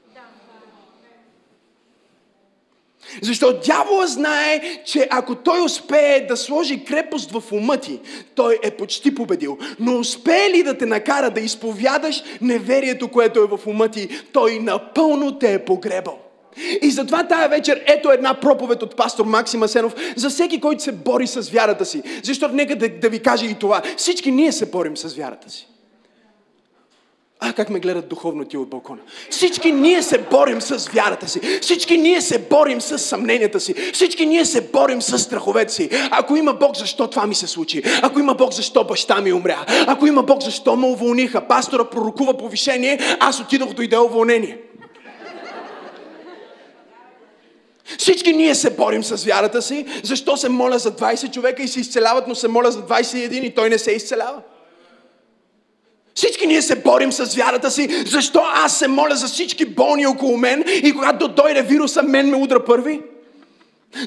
Защото 3.21 3.59
дявола 3.65 4.07
знае, 4.07 4.61
че 4.85 5.07
ако 5.11 5.35
той 5.35 5.65
успее 5.65 6.25
да 6.27 6.37
сложи 6.37 6.83
крепост 6.83 7.31
в 7.31 7.43
ума 7.51 7.77
ти, 7.77 7.99
той 8.35 8.59
е 8.63 8.71
почти 8.71 9.15
победил. 9.15 9.57
Но 9.79 9.99
успее 9.99 10.49
ли 10.49 10.63
да 10.63 10.77
те 10.77 10.85
накара 10.85 11.29
да 11.29 11.39
изповядаш 11.39 12.23
неверието, 12.41 13.07
което 13.07 13.39
е 13.39 13.57
в 13.57 13.59
ума 13.67 13.87
ти, 13.89 14.09
той 14.33 14.59
напълно 14.59 15.39
те 15.39 15.53
е 15.53 15.65
погребал. 15.65 16.19
И 16.81 16.91
затова 16.91 17.27
тая 17.27 17.49
вечер 17.49 17.83
ето 17.87 18.11
една 18.11 18.33
проповед 18.33 18.83
от 18.83 18.95
пастор 18.95 19.25
Максим 19.25 19.63
Асенов 19.63 19.95
за 20.15 20.29
всеки, 20.29 20.59
който 20.59 20.83
се 20.83 20.91
бори 20.91 21.27
с 21.27 21.49
вярата 21.49 21.85
си. 21.85 22.03
Защото 22.23 22.55
нека 22.55 22.75
да, 22.75 22.89
да 22.89 23.09
ви 23.09 23.19
кажа 23.19 23.45
и 23.45 23.55
това. 23.55 23.81
Всички 23.97 24.31
ние 24.31 24.51
се 24.51 24.65
борим 24.65 24.97
с 24.97 25.15
вярата 25.15 25.49
си. 25.49 25.67
А, 27.45 27.53
как 27.53 27.69
ме 27.69 27.79
гледат 27.79 28.09
духовно 28.09 28.45
ти 28.45 28.57
от 28.57 28.69
балкона. 28.69 29.01
Всички 29.29 29.71
ние 29.71 30.03
се 30.03 30.17
борим 30.17 30.61
с 30.61 30.89
вярата 30.89 31.27
си. 31.27 31.59
Всички 31.61 31.97
ние 31.97 32.21
се 32.21 32.39
борим 32.39 32.81
с 32.81 32.99
съмненията 32.99 33.59
си. 33.59 33.73
Всички 33.93 34.25
ние 34.25 34.45
се 34.45 34.61
борим 34.61 35.01
с 35.01 35.19
страховете 35.19 35.73
си. 35.73 35.89
Ако 36.11 36.35
има 36.35 36.53
Бог, 36.53 36.77
защо 36.77 37.07
това 37.07 37.27
ми 37.27 37.35
се 37.35 37.47
случи? 37.47 37.83
Ако 38.01 38.19
има 38.19 38.33
Бог, 38.33 38.53
защо 38.53 38.83
баща 38.83 39.21
ми 39.21 39.33
умря? 39.33 39.65
Ако 39.87 40.07
има 40.07 40.23
Бог, 40.23 40.43
защо 40.43 40.75
ме 40.75 40.87
уволниха? 40.87 41.47
Пастора 41.47 41.83
пророкува 41.83 42.37
повишение, 42.37 42.99
аз 43.19 43.39
отидох 43.39 43.73
дойде 43.73 43.97
уволнение. 43.97 44.57
Всички 47.97 48.33
ние 48.33 48.55
се 48.55 48.69
борим 48.75 49.03
с 49.03 49.25
вярата 49.25 49.61
си. 49.61 49.85
Защо 50.03 50.37
се 50.37 50.49
моля 50.49 50.79
за 50.79 50.91
20 50.91 51.33
човека 51.33 51.63
и 51.63 51.67
се 51.67 51.79
изцеляват, 51.79 52.27
но 52.27 52.35
се 52.35 52.47
моля 52.47 52.71
за 52.71 52.81
21 52.81 53.31
и 53.31 53.55
той 53.55 53.69
не 53.69 53.77
се 53.77 53.91
изцелява? 53.91 54.41
Всички 56.15 56.47
ние 56.47 56.61
се 56.61 56.75
борим 56.75 57.11
с 57.11 57.35
вярата 57.35 57.71
си. 57.71 58.03
Защо 58.05 58.41
аз 58.53 58.79
се 58.79 58.87
моля 58.87 59.15
за 59.15 59.27
всички 59.27 59.65
болни 59.65 60.07
около 60.07 60.37
мен 60.37 60.63
и 60.83 60.93
когато 60.93 61.27
дойде 61.27 61.61
вируса, 61.61 62.03
мен 62.03 62.29
ме 62.29 62.37
удра 62.37 62.65
първи? 62.65 63.01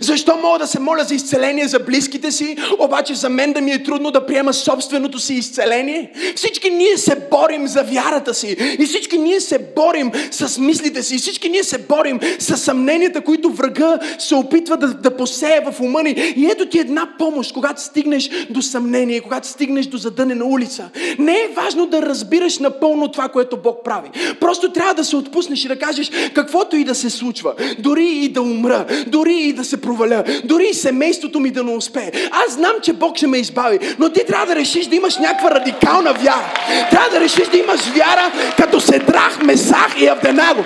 Защо 0.00 0.36
мога 0.36 0.58
да 0.58 0.66
се 0.66 0.80
моля 0.80 1.04
за 1.04 1.14
изцеление 1.14 1.68
за 1.68 1.78
близките 1.78 2.32
си, 2.32 2.56
обаче 2.78 3.14
за 3.14 3.28
мен 3.28 3.52
да 3.52 3.60
ми 3.60 3.70
е 3.70 3.82
трудно 3.82 4.10
да 4.10 4.26
приема 4.26 4.52
собственото 4.52 5.18
си 5.18 5.34
изцеление? 5.34 6.12
Всички 6.36 6.70
ние 6.70 6.96
се 6.96 7.16
борим 7.30 7.66
за 7.66 7.82
вярата 7.82 8.34
си 8.34 8.56
и 8.78 8.86
всички 8.86 9.18
ние 9.18 9.40
се 9.40 9.58
борим 9.76 10.12
с 10.30 10.58
мислите 10.58 11.02
си 11.02 11.14
и 11.14 11.18
всички 11.18 11.48
ние 11.48 11.64
се 11.64 11.78
борим 11.78 12.20
с 12.38 12.56
съмненията, 12.56 13.20
които 13.20 13.50
врага 13.50 13.98
се 14.18 14.34
опитва 14.34 14.76
да, 14.76 14.88
да 14.88 15.16
посее 15.16 15.60
в 15.60 15.80
ума 15.80 16.02
ни. 16.02 16.34
И 16.36 16.48
ето 16.52 16.66
ти 16.66 16.78
една 16.78 17.08
помощ, 17.18 17.52
когато 17.52 17.82
стигнеш 17.82 18.30
до 18.50 18.62
съмнение, 18.62 19.20
когато 19.20 19.48
стигнеш 19.48 19.86
до 19.86 19.96
задънена 19.96 20.44
улица. 20.44 20.90
Не 21.18 21.32
е 21.32 21.48
важно 21.56 21.86
да 21.86 22.02
разбираш 22.02 22.58
напълно 22.58 23.08
това, 23.08 23.28
което 23.28 23.56
Бог 23.56 23.84
прави. 23.84 24.08
Просто 24.40 24.72
трябва 24.72 24.94
да 24.94 25.04
се 25.04 25.16
отпуснеш 25.16 25.64
и 25.64 25.68
да 25.68 25.78
кажеш 25.78 26.10
каквото 26.34 26.76
и 26.76 26.84
да 26.84 26.94
се 26.94 27.10
случва, 27.10 27.54
дори 27.78 28.08
и 28.08 28.28
да 28.28 28.42
умра, 28.42 28.86
дори 29.06 29.34
и 29.34 29.52
да 29.52 29.64
се 29.64 29.75
се 29.76 29.80
проваля. 29.80 30.24
Дори 30.44 30.68
и 30.70 30.74
семейството 30.74 31.40
ми 31.40 31.50
да 31.50 31.64
не 31.64 31.76
успее. 31.76 32.10
Аз 32.30 32.52
знам, 32.52 32.72
че 32.82 32.92
Бог 32.92 33.16
ще 33.16 33.26
ме 33.26 33.38
избави, 33.38 33.78
но 33.98 34.10
ти 34.10 34.26
трябва 34.26 34.46
да 34.46 34.56
решиш 34.56 34.86
да 34.86 34.96
имаш 34.96 35.16
някаква 35.16 35.50
радикална 35.50 36.12
вяра. 36.12 36.54
Трябва 36.90 37.10
да 37.10 37.20
решиш 37.20 37.48
да 37.48 37.58
имаш 37.58 37.80
вяра, 37.80 38.32
като 38.56 38.80
Седрах, 38.80 39.42
Месах 39.42 39.94
и 40.00 40.06
Авденаго. 40.06 40.64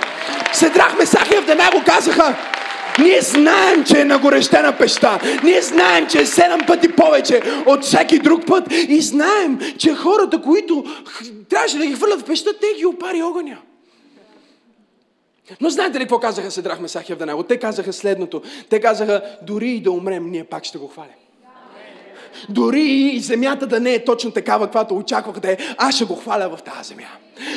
Седрах, 0.53 0.97
Месах 0.97 1.31
и 1.31 1.35
Авденаго 1.35 1.81
казаха, 1.85 2.35
ние 2.99 3.21
знаем, 3.21 3.83
че 3.83 4.01
е 4.01 4.05
нагорещена 4.05 4.77
пеща. 4.77 5.19
Ние 5.43 5.61
знаем, 5.61 6.07
че 6.07 6.21
е 6.21 6.25
седем 6.25 6.59
пъти 6.67 6.91
повече 6.91 7.41
от 7.65 7.83
всеки 7.83 8.19
друг 8.19 8.45
път. 8.47 8.63
И 8.71 9.01
знаем, 9.01 9.59
че 9.77 9.95
хората, 9.95 10.41
които 10.41 10.83
трябваше 11.49 11.77
да 11.77 11.85
ги 11.85 11.93
хвърлят 11.93 12.21
в 12.21 12.25
пеща, 12.25 12.49
те 12.61 12.67
ги 12.77 12.85
опари 12.85 13.21
огъня. 13.21 13.57
Но 15.61 15.69
знаете 15.69 15.99
ли 15.99 16.03
какво 16.03 16.19
казаха 16.19 16.51
Седрах, 16.51 16.79
Месах 16.79 17.09
и? 17.09 17.43
Те 17.43 17.59
казаха 17.59 17.93
следното. 17.93 18.41
Те 18.69 18.81
казаха, 18.81 19.37
дори 19.41 19.69
и 19.69 19.81
да 19.81 19.91
умрем, 19.91 20.31
ние 20.31 20.43
пак 20.43 20.63
ще 20.63 20.77
го 20.77 20.87
хвалим. 20.87 21.20
Дори 22.49 22.81
и 22.81 23.19
земята 23.19 23.67
да 23.67 23.79
не 23.79 23.93
е 23.93 24.03
точно 24.05 24.31
такава, 24.31 24.65
каквато 24.65 24.95
очаквах 24.95 25.39
да 25.39 25.51
е, 25.51 25.57
аз 25.77 25.95
ще 25.95 26.05
го 26.05 26.15
хваля 26.15 26.49
в 26.49 26.61
тази 26.61 26.87
земя. 26.87 27.07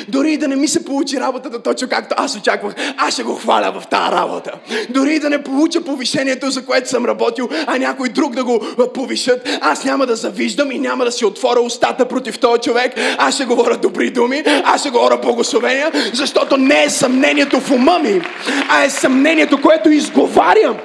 Дори 0.07 0.33
и 0.33 0.37
да 0.37 0.47
не 0.47 0.55
ми 0.55 0.67
се 0.67 0.85
получи 0.85 1.19
работата 1.19 1.63
точно 1.63 1.89
както 1.89 2.15
аз 2.17 2.35
очаквах, 2.35 2.75
аз 2.97 3.13
ще 3.13 3.23
го 3.23 3.35
хваля 3.35 3.71
в 3.79 3.87
тази 3.87 4.11
работа. 4.11 4.51
Дори 4.89 5.15
и 5.15 5.19
да 5.19 5.29
не 5.29 5.43
получа 5.43 5.81
повишението, 5.81 6.51
за 6.51 6.65
което 6.65 6.89
съм 6.89 7.05
работил, 7.05 7.49
а 7.67 7.77
някой 7.77 8.09
друг 8.09 8.35
да 8.35 8.43
го 8.43 8.61
повишат, 8.93 9.49
аз 9.61 9.83
няма 9.83 10.05
да 10.05 10.15
завиждам 10.15 10.71
и 10.71 10.79
няма 10.79 11.05
да 11.05 11.11
си 11.11 11.25
отворя 11.25 11.59
устата 11.59 12.07
против 12.07 12.39
този 12.39 12.61
човек. 12.61 12.93
Аз 13.17 13.35
ще 13.35 13.45
говоря 13.45 13.77
добри 13.77 14.09
думи, 14.09 14.43
аз 14.63 14.81
ще 14.81 14.89
говоря 14.89 15.17
благословения, 15.17 15.91
защото 16.13 16.57
не 16.57 16.83
е 16.83 16.89
съмнението 16.89 17.59
в 17.59 17.71
ума 17.71 17.99
ми, 17.99 18.21
а 18.69 18.83
е 18.83 18.89
съмнението, 18.89 19.61
което 19.61 19.89
изговарям, 19.89 20.77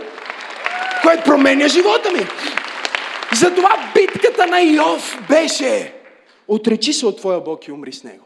което 1.03 1.25
променя 1.25 1.69
живота 1.69 2.11
ми. 2.13 2.27
Затова 3.41 3.93
битката 3.95 4.47
на 4.47 4.61
Йов 4.61 5.19
беше 5.29 5.95
отречи 6.49 6.93
се 6.93 7.07
от 7.07 7.17
твоя 7.17 7.41
Бог 7.41 7.67
и 7.67 7.73
умри 7.73 7.93
с 7.93 8.05
него. 8.05 8.25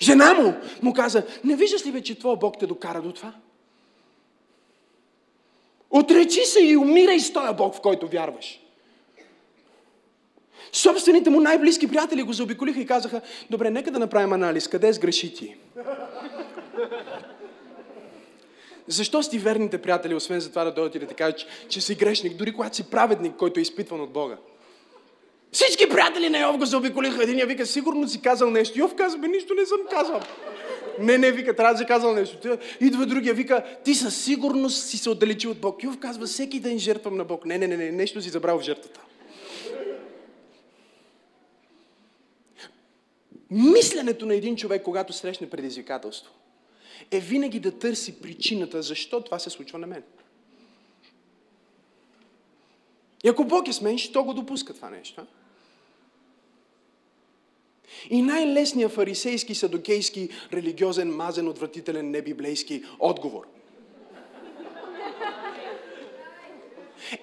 Жена 0.00 0.34
му 0.34 0.54
му 0.82 0.94
каза, 0.94 1.26
не 1.44 1.56
виждаш 1.56 1.86
ли 1.86 1.92
бе, 1.92 2.02
че 2.02 2.18
твоя 2.18 2.36
Бог 2.36 2.58
те 2.58 2.66
докара 2.66 3.02
до 3.02 3.12
това? 3.12 3.34
Отречи 5.90 6.44
се 6.44 6.60
и 6.60 6.76
умирай 6.76 7.20
с 7.20 7.32
този 7.32 7.54
Бог, 7.54 7.74
в 7.74 7.80
който 7.80 8.08
вярваш. 8.08 8.60
Собствените 10.72 11.30
му 11.30 11.40
най-близки 11.40 11.88
приятели 11.88 12.22
го 12.22 12.32
заобиколиха 12.32 12.80
и 12.80 12.86
казаха, 12.86 13.20
добре, 13.50 13.70
нека 13.70 13.90
да 13.90 13.98
направим 13.98 14.32
анализ, 14.32 14.68
къде 14.68 14.92
сгреши 14.92 15.34
ти? 15.34 15.56
Защо 18.86 19.22
си 19.22 19.38
верните 19.38 19.82
приятели, 19.82 20.14
освен 20.14 20.40
за 20.40 20.50
това 20.50 20.64
да 20.64 20.72
дойдат 20.72 20.94
и 20.94 20.98
да 20.98 21.06
ти 21.06 21.14
кажат, 21.14 21.38
че, 21.38 21.46
че 21.68 21.80
си 21.80 21.94
грешник, 21.94 22.36
дори 22.36 22.52
когато 22.52 22.76
си 22.76 22.90
праведник, 22.90 23.36
който 23.36 23.60
е 23.60 23.62
изпитван 23.62 24.00
от 24.00 24.10
Бога? 24.10 24.36
Всички 25.52 25.88
приятели 25.88 26.28
на 26.28 26.38
Йов 26.38 26.58
го 26.58 26.64
заобиколиха. 26.64 27.22
Единия 27.22 27.46
вика, 27.46 27.66
сигурно 27.66 28.08
си 28.08 28.22
казал 28.22 28.50
нещо. 28.50 28.78
Йов 28.78 28.94
казва, 28.94 29.18
бе, 29.18 29.28
нищо 29.28 29.54
не 29.54 29.66
съм 29.66 29.78
казал. 29.90 30.20
Не, 30.98 31.18
не, 31.18 31.32
вика, 31.32 31.56
трябва 31.56 31.74
да 31.74 31.78
си 31.78 31.86
казал 31.86 32.14
нещо. 32.14 32.58
Идва 32.80 33.06
другия, 33.06 33.34
вика, 33.34 33.64
ти 33.84 33.94
със 33.94 34.24
сигурност 34.24 34.86
си 34.88 34.98
се 34.98 35.10
отдалечи 35.10 35.48
от 35.48 35.58
Бог. 35.58 35.82
Йов 35.82 35.98
казва, 35.98 36.26
всеки 36.26 36.60
ден 36.60 36.78
жертвам 36.78 37.16
на 37.16 37.24
Бог. 37.24 37.44
Не, 37.44 37.58
не, 37.58 37.66
не, 37.66 37.76
не, 37.76 37.90
нещо 37.90 38.22
си 38.22 38.28
забрал 38.28 38.58
в 38.58 38.62
жертвата. 38.62 39.00
Мисленето 43.50 44.26
на 44.26 44.34
един 44.34 44.56
човек, 44.56 44.82
когато 44.82 45.12
срещне 45.12 45.50
предизвикателство, 45.50 46.32
е 47.10 47.20
винаги 47.20 47.60
да 47.60 47.78
търси 47.78 48.22
причината, 48.22 48.82
защо 48.82 49.20
това 49.20 49.38
се 49.38 49.50
случва 49.50 49.78
на 49.78 49.86
мен. 49.86 50.02
И 53.24 53.28
ако 53.28 53.44
Бог 53.44 53.68
е 53.68 53.72
с 53.72 53.80
мен, 53.80 53.98
ще 53.98 54.18
го 54.18 54.34
допуска 54.34 54.74
това 54.74 54.90
нещо. 54.90 55.26
И 58.10 58.22
най-лесният 58.22 58.92
фарисейски, 58.92 59.54
садокейски, 59.54 60.28
религиозен, 60.52 61.16
мазен, 61.16 61.48
отвратителен, 61.48 62.10
небиблейски 62.10 62.84
отговор. 62.98 63.46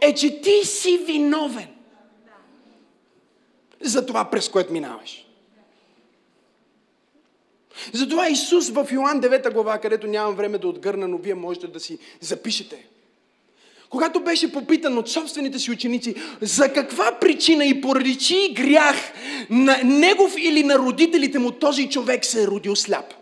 е, 0.02 0.14
че 0.14 0.42
ти 0.42 0.66
си 0.66 0.98
виновен 0.98 1.68
за 3.82 4.06
това, 4.06 4.30
през 4.30 4.50
което 4.50 4.74
минаваш. 4.74 5.27
Затова 7.94 8.30
Исус 8.30 8.70
в 8.70 8.88
Йоан 8.92 9.22
9 9.22 9.54
глава, 9.54 9.78
където 9.78 10.08
нямам 10.08 10.36
време 10.36 10.58
да 10.58 10.68
отгърна, 10.68 11.08
но 11.08 11.18
вие 11.18 11.36
можете 11.36 11.68
да 11.68 11.80
си 11.80 11.98
запишете. 12.22 12.88
Когато 13.90 14.20
беше 14.20 14.52
попитан 14.52 14.98
от 14.98 15.10
собствените 15.10 15.60
си 15.60 15.72
ученици 15.72 16.16
за 16.42 16.74
каква 16.74 17.20
причина 17.20 17.66
и 17.66 17.82
поради 17.82 18.18
чий 18.18 18.54
грях 18.54 18.96
на 19.50 19.78
негов 19.84 20.36
или 20.38 20.64
на 20.64 20.80
родителите 20.80 21.40
му 21.40 21.52
този 21.52 21.90
човек 21.90 22.26
се 22.26 22.44
е 22.44 22.48
родил 22.48 22.76
сляп. 22.76 23.14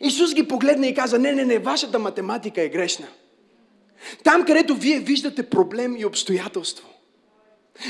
Исус 0.00 0.34
ги 0.34 0.48
погледна 0.48 0.86
и 0.86 0.94
каза, 0.94 1.18
не, 1.18 1.32
не, 1.32 1.44
не, 1.44 1.58
вашата 1.58 1.98
математика 1.98 2.62
е 2.62 2.68
грешна. 2.68 3.06
Там, 4.24 4.44
където 4.44 4.74
вие 4.74 4.98
виждате 4.98 5.42
проблем 5.42 5.96
и 5.98 6.04
обстоятелство, 6.04 6.88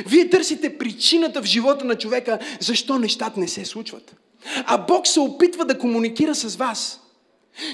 вие 0.07 0.31
търсите 0.31 0.79
причината 0.79 1.43
в 1.43 1.47
живота 1.47 1.85
на 1.85 1.99
човека, 1.99 2.39
защо 2.61 2.99
нещата 2.99 3.41
не 3.41 3.49
се 3.49 3.65
случват. 3.65 4.17
А 4.67 4.79
Бог 4.79 5.07
се 5.07 5.21
опитва 5.21 5.65
да 5.65 5.79
комуникира 5.79 6.35
с 6.35 6.57
вас, 6.57 7.01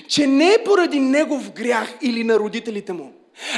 че 0.08 0.26
не 0.26 0.52
е 0.52 0.64
поради 0.64 1.00
негов 1.00 1.50
грях 1.50 1.88
или 2.02 2.24
на 2.24 2.38
родителите 2.38 2.92
му, 2.92 3.12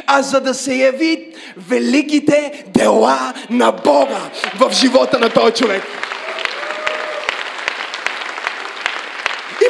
а 0.07 0.23
за 0.23 0.41
да 0.41 0.55
се 0.55 0.75
яви 0.75 1.35
великите 1.57 2.65
дела 2.67 3.33
на 3.51 3.73
Бога 3.73 4.31
в 4.61 4.73
живота 4.73 5.19
на 5.19 5.31
този 5.31 5.53
човек. 5.53 5.83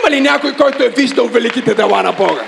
Има 0.00 0.10
ли 0.10 0.20
някой, 0.20 0.56
който 0.56 0.84
е 0.84 0.88
виждал 0.88 1.26
великите 1.26 1.74
дела 1.74 2.02
на 2.02 2.12
Бога? 2.12 2.44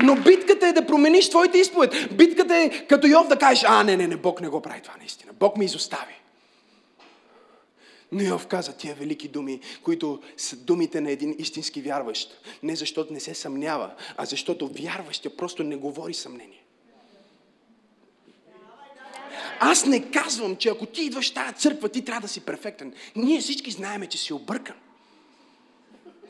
Но 0.00 0.14
битката 0.16 0.57
е 0.68 0.72
да 0.72 0.86
промениш 0.86 1.30
твоите 1.30 1.58
изповед. 1.58 1.94
Битката 2.12 2.56
е 2.56 2.86
като 2.86 3.06
Йов 3.06 3.28
да 3.28 3.38
кажеш, 3.38 3.64
а 3.68 3.84
не, 3.84 3.96
не, 3.96 4.06
не, 4.06 4.16
Бог 4.16 4.40
не 4.40 4.48
го 4.48 4.62
прави 4.62 4.80
това 4.80 4.94
наистина. 4.98 5.32
Бог 5.32 5.56
ме 5.56 5.64
изостави. 5.64 6.14
Но 8.12 8.22
Йов 8.22 8.46
каза 8.46 8.76
тия 8.76 8.94
велики 8.94 9.28
думи, 9.28 9.60
които 9.82 10.22
са 10.36 10.56
думите 10.56 11.00
на 11.00 11.10
един 11.10 11.34
истински 11.38 11.82
вярващ. 11.82 12.40
Не 12.62 12.76
защото 12.76 13.12
не 13.12 13.20
се 13.20 13.34
съмнява, 13.34 13.90
а 14.16 14.24
защото 14.24 14.68
вярващия 14.68 15.36
просто 15.36 15.64
не 15.64 15.76
говори 15.76 16.14
съмнение. 16.14 16.64
Аз 19.60 19.86
не 19.86 20.10
казвам, 20.10 20.56
че 20.56 20.68
ако 20.68 20.86
ти 20.86 21.02
идваш 21.02 21.30
в 21.30 21.34
тази 21.34 21.54
църква, 21.54 21.88
ти 21.88 22.04
трябва 22.04 22.20
да 22.20 22.28
си 22.28 22.40
перфектен. 22.40 22.92
Ние 23.16 23.40
всички 23.40 23.70
знаеме, 23.70 24.06
че 24.06 24.18
си 24.18 24.32
объркан. 24.32 24.76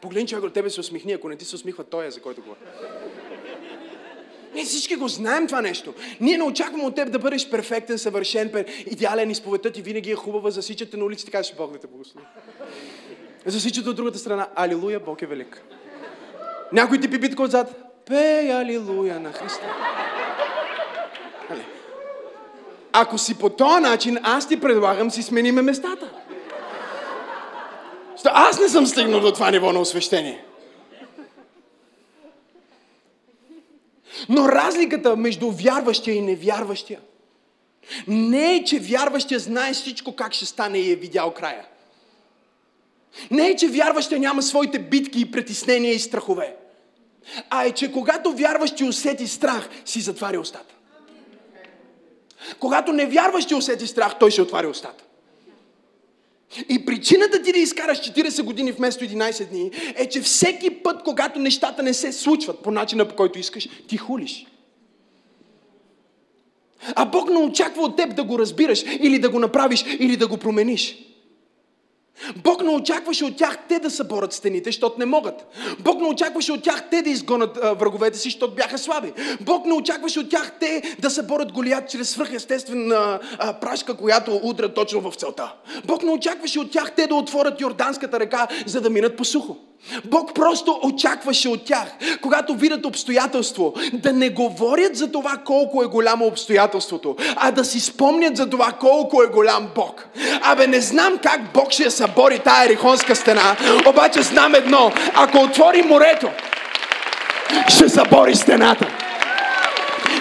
Погледни 0.00 0.28
човек 0.28 0.44
от 0.44 0.52
тебе 0.52 0.70
се 0.70 0.80
усмихни, 0.80 1.12
ако 1.12 1.28
не 1.28 1.36
ти 1.36 1.44
се 1.44 1.54
усмихва 1.54 1.84
той, 1.84 2.10
за 2.10 2.22
който 2.22 2.42
говори. 2.42 2.58
Ние 4.54 4.64
всички 4.64 4.96
го 4.96 5.08
знаем 5.08 5.46
това 5.46 5.60
нещо. 5.60 5.94
Ние 6.20 6.36
не 6.36 6.44
очакваме 6.44 6.84
от 6.84 6.94
теб 6.94 7.10
да 7.10 7.18
бъдеш 7.18 7.50
перфектен, 7.50 7.98
съвършен, 7.98 8.64
идеален, 8.86 9.30
изповедта 9.30 9.70
ти 9.70 9.82
винаги 9.82 10.10
е 10.10 10.14
хубава, 10.14 10.50
засичате 10.50 10.96
на 10.96 11.04
улиците, 11.04 11.30
кажеш 11.30 11.54
Бог 11.56 11.72
да 11.72 11.78
те 11.78 11.86
благослови. 11.86 12.26
Засичате 13.46 13.88
от 13.88 13.96
другата 13.96 14.18
страна, 14.18 14.48
Алилуя, 14.54 15.00
Бог 15.00 15.22
е 15.22 15.26
велик. 15.26 15.62
Някой 16.72 17.00
ти 17.00 17.10
пипитка 17.10 17.42
отзад, 17.42 17.74
пей 18.06 18.52
Алилуя 18.52 19.20
на 19.20 19.32
Христа. 19.32 19.66
Али. 21.50 21.64
Ако 22.92 23.18
си 23.18 23.38
по 23.38 23.50
този 23.50 23.80
начин, 23.80 24.18
аз 24.22 24.48
ти 24.48 24.60
предлагам 24.60 25.10
си 25.10 25.22
смениме 25.22 25.62
местата. 25.62 26.10
Аз 28.24 28.60
не 28.60 28.68
съм 28.68 28.86
стигнал 28.86 29.20
до 29.20 29.32
това 29.32 29.50
ниво 29.50 29.72
на 29.72 29.80
освещение. 29.80 30.44
Но 34.28 34.48
разликата 34.48 35.16
между 35.16 35.50
вярващия 35.50 36.14
и 36.14 36.20
невярващия 36.20 37.00
не 38.06 38.54
е, 38.54 38.64
че 38.64 38.78
вярващия 38.78 39.40
знае 39.40 39.72
всичко 39.72 40.16
как 40.16 40.32
ще 40.32 40.46
стане 40.46 40.78
и 40.78 40.92
е 40.92 40.96
видял 40.96 41.34
края. 41.34 41.64
Не 43.30 43.48
е, 43.48 43.56
че 43.56 43.68
вярващия 43.68 44.18
няма 44.18 44.42
своите 44.42 44.78
битки 44.78 45.20
и 45.20 45.30
притеснения 45.30 45.94
и 45.94 45.98
страхове. 45.98 46.56
А 47.50 47.64
е, 47.64 47.72
че 47.72 47.92
когато 47.92 48.32
вярващи 48.32 48.84
усети 48.84 49.26
страх, 49.26 49.68
си 49.84 50.00
затваря 50.00 50.40
устата. 50.40 50.74
Когато 52.60 52.92
невярващи 52.92 53.54
усети 53.54 53.86
страх, 53.86 54.18
той 54.18 54.30
ще 54.30 54.42
отваря 54.42 54.68
устата. 54.68 55.04
И 56.68 56.84
причината 56.86 57.42
ти 57.42 57.52
да 57.52 57.58
изкараш 57.58 57.98
40 57.98 58.42
години 58.42 58.72
вместо 58.72 59.04
11 59.04 59.48
дни 59.50 59.70
е, 59.96 60.08
че 60.08 60.20
всеки 60.20 60.70
път, 60.70 61.02
когато 61.04 61.38
нещата 61.38 61.82
не 61.82 61.94
се 61.94 62.12
случват 62.12 62.62
по 62.62 62.70
начина, 62.70 63.08
по 63.08 63.16
който 63.16 63.38
искаш, 63.38 63.68
ти 63.88 63.96
хулиш. 63.96 64.46
А 66.94 67.04
Бог 67.04 67.30
не 67.30 67.38
очаква 67.38 67.82
от 67.82 67.96
теб 67.96 68.16
да 68.16 68.24
го 68.24 68.38
разбираш, 68.38 68.84
или 69.00 69.18
да 69.18 69.30
го 69.30 69.38
направиш, 69.38 69.84
или 69.98 70.16
да 70.16 70.26
го 70.26 70.36
промениш. 70.36 71.07
Бог 72.36 72.62
не 72.62 72.70
очакваше 72.70 73.24
от 73.24 73.36
тях 73.36 73.58
те 73.68 73.78
да 73.78 73.90
съборят 73.90 74.32
стените, 74.32 74.68
защото 74.68 74.98
не 74.98 75.06
могат. 75.06 75.46
Бог 75.78 76.00
не 76.00 76.08
очакваше 76.08 76.52
от 76.52 76.62
тях 76.62 76.90
те 76.90 77.02
да 77.02 77.10
изгонят 77.10 77.58
а, 77.62 77.72
враговете 77.72 78.18
си, 78.18 78.30
защото 78.30 78.54
бяха 78.54 78.78
слаби. 78.78 79.12
Бог 79.40 79.66
не 79.66 79.72
очакваше 79.72 80.20
от 80.20 80.30
тях 80.30 80.52
те 80.60 80.82
да 80.98 81.10
съборят 81.10 81.52
Голият 81.52 81.90
чрез 81.90 82.10
свръхестествена 82.10 83.20
прашка, 83.60 83.96
която 83.96 84.40
удра 84.42 84.74
точно 84.74 85.00
в 85.00 85.14
целта. 85.14 85.52
Бог 85.84 86.02
не 86.02 86.10
очакваше 86.10 86.60
от 86.60 86.70
тях 86.70 86.92
те 86.96 87.06
да 87.06 87.14
отворят 87.14 87.60
Йорданската 87.60 88.20
река, 88.20 88.48
за 88.66 88.80
да 88.80 88.90
минат 88.90 89.16
по 89.16 89.24
сухо. 89.24 89.56
Бог 90.04 90.34
просто 90.34 90.80
очакваше 90.82 91.48
от 91.48 91.64
тях, 91.64 91.88
когато 92.22 92.54
видят 92.54 92.86
обстоятелство, 92.86 93.74
да 93.92 94.12
не 94.12 94.30
говорят 94.30 94.96
за 94.96 95.12
това 95.12 95.36
колко 95.44 95.82
е 95.82 95.86
голямо 95.86 96.26
обстоятелството, 96.26 97.16
а 97.36 97.50
да 97.50 97.64
си 97.64 97.80
спомнят 97.80 98.36
за 98.36 98.50
това 98.50 98.72
колко 98.72 99.22
е 99.22 99.26
голям 99.26 99.68
Бог. 99.74 100.06
Абе, 100.42 100.66
не 100.66 100.80
знам 100.80 101.18
как 101.22 101.52
Бог 101.52 101.72
ще 101.72 101.90
събори 101.90 102.38
тая 102.38 102.68
рихонска 102.68 103.16
стена, 103.16 103.56
обаче 103.88 104.22
знам 104.22 104.54
едно. 104.54 104.92
Ако 105.14 105.38
отвори 105.38 105.82
морето, 105.82 106.28
ще 107.68 107.88
събори 107.88 108.34
стената. 108.34 109.07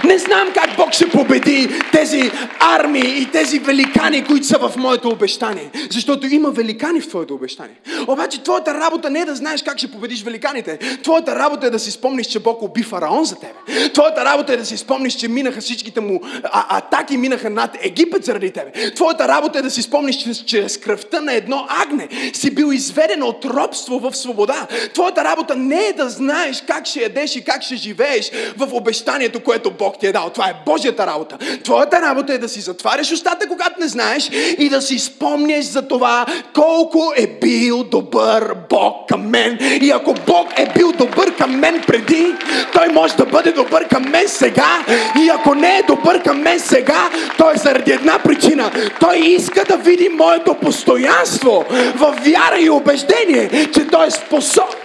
Не 0.07 0.17
знам 0.17 0.47
как 0.53 0.75
Бог 0.77 0.93
ще 0.93 1.09
победи 1.09 1.69
тези 1.91 2.31
армии 2.59 3.21
и 3.21 3.25
тези 3.31 3.59
великани, 3.59 4.23
които 4.23 4.47
са 4.47 4.57
в 4.57 4.73
моето 4.77 5.09
обещание. 5.09 5.71
Защото 5.91 6.27
има 6.27 6.51
великани 6.51 7.01
в 7.01 7.09
твоето 7.09 7.33
обещание. 7.33 7.75
Обаче 8.07 8.43
твоята 8.43 8.73
работа 8.73 9.09
не 9.09 9.19
е 9.19 9.25
да 9.25 9.35
знаеш 9.35 9.63
как 9.63 9.77
ще 9.77 9.91
победиш 9.91 10.23
великаните. 10.23 10.79
Твоята 11.03 11.35
работа 11.35 11.67
е 11.67 11.69
да 11.69 11.79
си 11.79 11.91
спомниш, 11.91 12.27
че 12.27 12.39
Бог 12.39 12.61
уби 12.61 12.83
фараон 12.83 13.25
за 13.25 13.35
тебе. 13.35 13.89
Твоята 13.93 14.25
работа 14.25 14.53
е 14.53 14.57
да 14.57 14.65
си 14.65 14.77
спомниш, 14.77 15.13
че 15.13 15.27
минаха 15.27 15.61
всичките 15.61 15.99
му 15.99 16.21
а- 16.43 16.77
атаки, 16.77 17.17
минаха 17.17 17.49
над 17.49 17.77
Египет 17.81 18.25
заради 18.25 18.51
тебе. 18.51 18.71
Твоята 18.95 19.27
работа 19.27 19.59
е 19.59 19.61
да 19.61 19.71
си 19.71 19.81
спомниш, 19.81 20.15
че 20.15 20.45
чрез 20.45 20.77
кръвта 20.77 21.21
на 21.21 21.33
едно 21.33 21.67
агне 21.69 22.07
си 22.33 22.55
бил 22.55 22.71
изведен 22.71 23.23
от 23.23 23.45
робство 23.45 23.99
в 23.99 24.15
свобода. 24.15 24.67
Твоята 24.93 25.23
работа 25.23 25.55
не 25.55 25.85
е 25.87 25.93
да 25.93 26.09
знаеш 26.09 26.63
как 26.67 26.85
ще 26.85 27.01
ядеш 27.01 27.35
и 27.35 27.43
как 27.43 27.63
ще 27.63 27.75
живееш 27.75 28.31
в 28.57 28.73
обещанието, 28.73 29.39
което 29.43 29.71
Бог 29.71 29.96
ти 29.99 30.07
е 30.07 30.11
дал. 30.11 30.29
Това 30.29 30.45
е 30.45 30.55
Божията 30.65 31.07
работа. 31.07 31.37
Твоята 31.63 32.01
работа 32.01 32.33
е 32.33 32.37
да 32.37 32.49
си 32.49 32.61
затваряш 32.61 33.11
устата, 33.11 33.47
когато 33.47 33.79
не 33.79 33.87
знаеш 33.87 34.29
и 34.57 34.69
да 34.69 34.81
си 34.81 34.99
спомняш 34.99 35.65
за 35.65 35.87
това 35.87 36.25
колко 36.53 37.13
е 37.17 37.27
бил 37.27 37.83
добър 37.83 38.55
Бог 38.69 39.09
към 39.09 39.29
мен. 39.29 39.57
И 39.81 39.91
ако 39.91 40.13
Бог 40.13 40.47
е 40.57 40.67
бил 40.75 40.91
добър 40.91 41.35
към 41.35 41.59
мен 41.59 41.83
преди, 41.87 42.33
Той 42.73 42.87
може 42.87 43.15
да 43.15 43.25
бъде 43.25 43.51
добър 43.51 43.87
към 43.87 44.03
мен 44.03 44.27
сега. 44.27 44.85
И 45.19 45.29
ако 45.29 45.55
не 45.55 45.77
е 45.77 45.83
добър 45.83 46.23
към 46.23 46.41
мен 46.41 46.59
сега, 46.59 47.09
Той 47.37 47.53
е 47.53 47.57
заради 47.57 47.91
една 47.91 48.19
причина. 48.19 48.71
Той 48.99 49.17
иска 49.17 49.63
да 49.63 49.77
види 49.77 50.09
моето 50.09 50.53
постоянство 50.53 51.65
в 51.95 52.15
вяра 52.25 52.59
и 52.59 52.69
убеждение, 52.69 53.69
че 53.73 53.87
Той 53.87 54.07
е 54.07 54.11
способен 54.11 54.77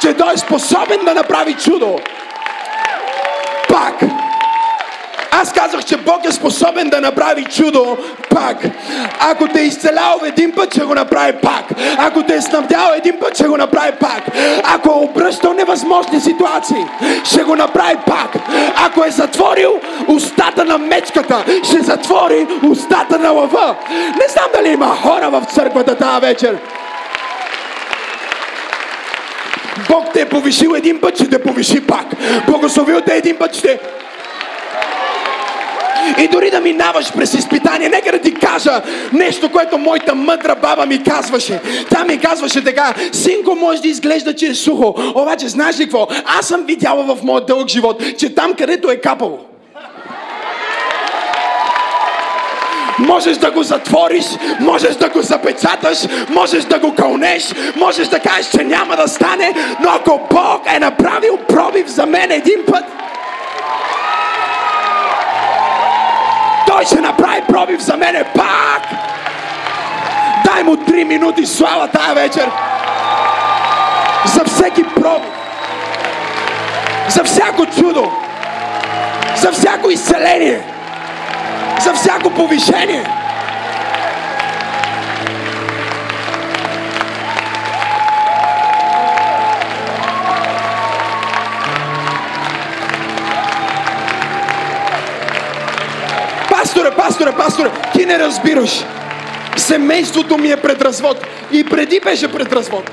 че 0.00 0.14
Той 0.14 0.32
е 0.32 0.36
способен 0.36 1.04
да 1.04 1.14
направи 1.14 1.54
чудо. 1.54 1.98
Пак. 3.68 4.17
Аз 5.40 5.52
казах, 5.52 5.84
че 5.84 5.96
Бог 5.96 6.24
е 6.24 6.32
способен 6.32 6.88
да 6.88 7.00
направи 7.00 7.44
чудо 7.44 7.96
пак. 8.30 8.56
Ако 9.20 9.48
те 9.48 9.60
е 9.60 9.64
изцелял 9.64 10.20
един 10.24 10.52
път, 10.52 10.74
ще 10.74 10.84
го 10.84 10.94
направи 10.94 11.32
пак. 11.32 11.64
Ако 11.98 12.22
те 12.22 12.34
е 12.34 12.40
снабдял 12.40 12.92
един 12.96 13.16
път, 13.20 13.34
ще 13.34 13.48
го 13.48 13.56
направи 13.56 13.92
пак. 14.00 14.22
Ако 14.64 14.88
е 14.88 15.04
обръщал 15.04 15.52
невъзможни 15.52 16.20
ситуации, 16.20 16.86
ще 17.24 17.42
го 17.42 17.56
направи 17.56 17.96
пак. 18.06 18.36
Ако 18.76 19.04
е 19.04 19.10
затворил 19.10 19.80
устата 20.08 20.64
на 20.64 20.78
мечката, 20.78 21.44
ще 21.64 21.80
затвори 21.80 22.46
устата 22.70 23.18
на 23.18 23.30
лъва. 23.30 23.76
Не 23.90 24.28
знам 24.28 24.46
дали 24.54 24.72
има 24.72 24.86
хора 24.86 25.30
в 25.30 25.42
църквата 25.54 25.94
тази 25.94 26.20
вечер. 26.20 26.58
Бог 29.88 30.12
те 30.12 30.20
е 30.20 30.28
повишил 30.28 30.74
един 30.76 31.00
път, 31.00 31.14
ще 31.14 31.28
те 31.28 31.42
повиши 31.42 31.86
пак. 31.86 32.06
Благословил 32.46 33.00
те 33.00 33.16
един 33.16 33.36
път, 33.36 33.54
ще... 33.54 33.78
И 36.18 36.28
дори 36.28 36.50
да 36.50 36.60
минаваш 36.60 37.12
през 37.12 37.34
изпитание, 37.34 37.88
нека 37.88 38.12
да 38.12 38.18
ти 38.18 38.34
кажа, 38.34 38.82
нещо, 39.12 39.52
което 39.52 39.78
моята 39.78 40.14
мъдра 40.14 40.54
баба 40.54 40.86
ми 40.86 41.02
казваше. 41.02 41.60
Тя 41.90 42.04
ми 42.04 42.18
казваше 42.18 42.64
така, 42.64 42.94
синко 43.12 43.54
може 43.54 43.82
да 43.82 43.88
изглежда, 43.88 44.34
че 44.34 44.46
е 44.46 44.54
сухо, 44.54 44.94
обаче 45.14 45.48
знаеш 45.48 45.78
ли 45.78 45.84
какво? 45.84 46.08
Аз 46.38 46.48
съм 46.48 46.64
видяла 46.64 47.16
в 47.16 47.22
моят 47.22 47.46
дълъг 47.46 47.68
живот, 47.68 48.02
че 48.18 48.34
там 48.34 48.54
където 48.54 48.90
е 48.90 48.96
капало, 48.96 49.38
Можеш 52.98 53.36
да 53.36 53.50
го 53.50 53.62
затвориш, 53.62 54.24
можеш 54.60 54.96
да 54.96 55.08
го 55.08 55.22
запечаташ, 55.22 55.98
можеш 56.30 56.64
да 56.64 56.78
го 56.78 56.94
кълнеш, 56.94 57.54
можеш 57.76 58.08
да 58.08 58.20
кажеш, 58.20 58.50
че 58.50 58.64
няма 58.64 58.96
да 58.96 59.08
стане, 59.08 59.54
но 59.80 59.90
ако 59.90 60.20
Бог 60.30 60.62
е 60.74 60.78
направил 60.78 61.36
пробив 61.48 61.86
за 61.86 62.06
мен 62.06 62.30
един 62.30 62.58
път, 62.66 62.84
ще 66.88 67.00
направи 67.00 67.42
пробив 67.48 67.80
за 67.80 67.96
мене 67.96 68.24
пак. 68.34 68.82
Дай 70.44 70.64
му 70.64 70.76
три 70.76 71.04
минути 71.04 71.46
слава 71.46 71.88
тая 71.88 72.14
вечер. 72.14 72.50
За 74.24 74.44
всеки 74.44 74.84
пробив. 74.84 75.32
За 77.08 77.22
всяко 77.22 77.66
чудо. 77.66 78.12
За 79.36 79.50
всяко 79.52 79.90
изцеление 79.90 80.62
за 81.80 81.94
всяко 81.94 82.30
повишение. 82.30 83.04
Пасторе, 96.78 96.96
пасторе, 96.96 97.36
пасторе, 97.36 97.70
ти 97.92 98.06
не 98.06 98.18
разбираш. 98.18 98.84
Семейството 99.56 100.38
ми 100.38 100.50
е 100.50 100.56
пред 100.56 100.82
развод. 100.82 101.16
И 101.52 101.64
преди 101.64 102.00
беше 102.00 102.32
пред 102.32 102.52
развод. 102.52 102.90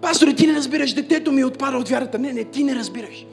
Пасторе, 0.00 0.34
ти 0.34 0.46
не 0.46 0.54
разбираш, 0.54 0.92
детето 0.92 1.32
ми 1.32 1.40
е 1.40 1.44
отпада 1.44 1.76
от 1.76 1.88
вярата. 1.88 2.18
Не, 2.18 2.32
не, 2.32 2.44
ти 2.44 2.64
не 2.64 2.74
разбираш. 2.74 3.26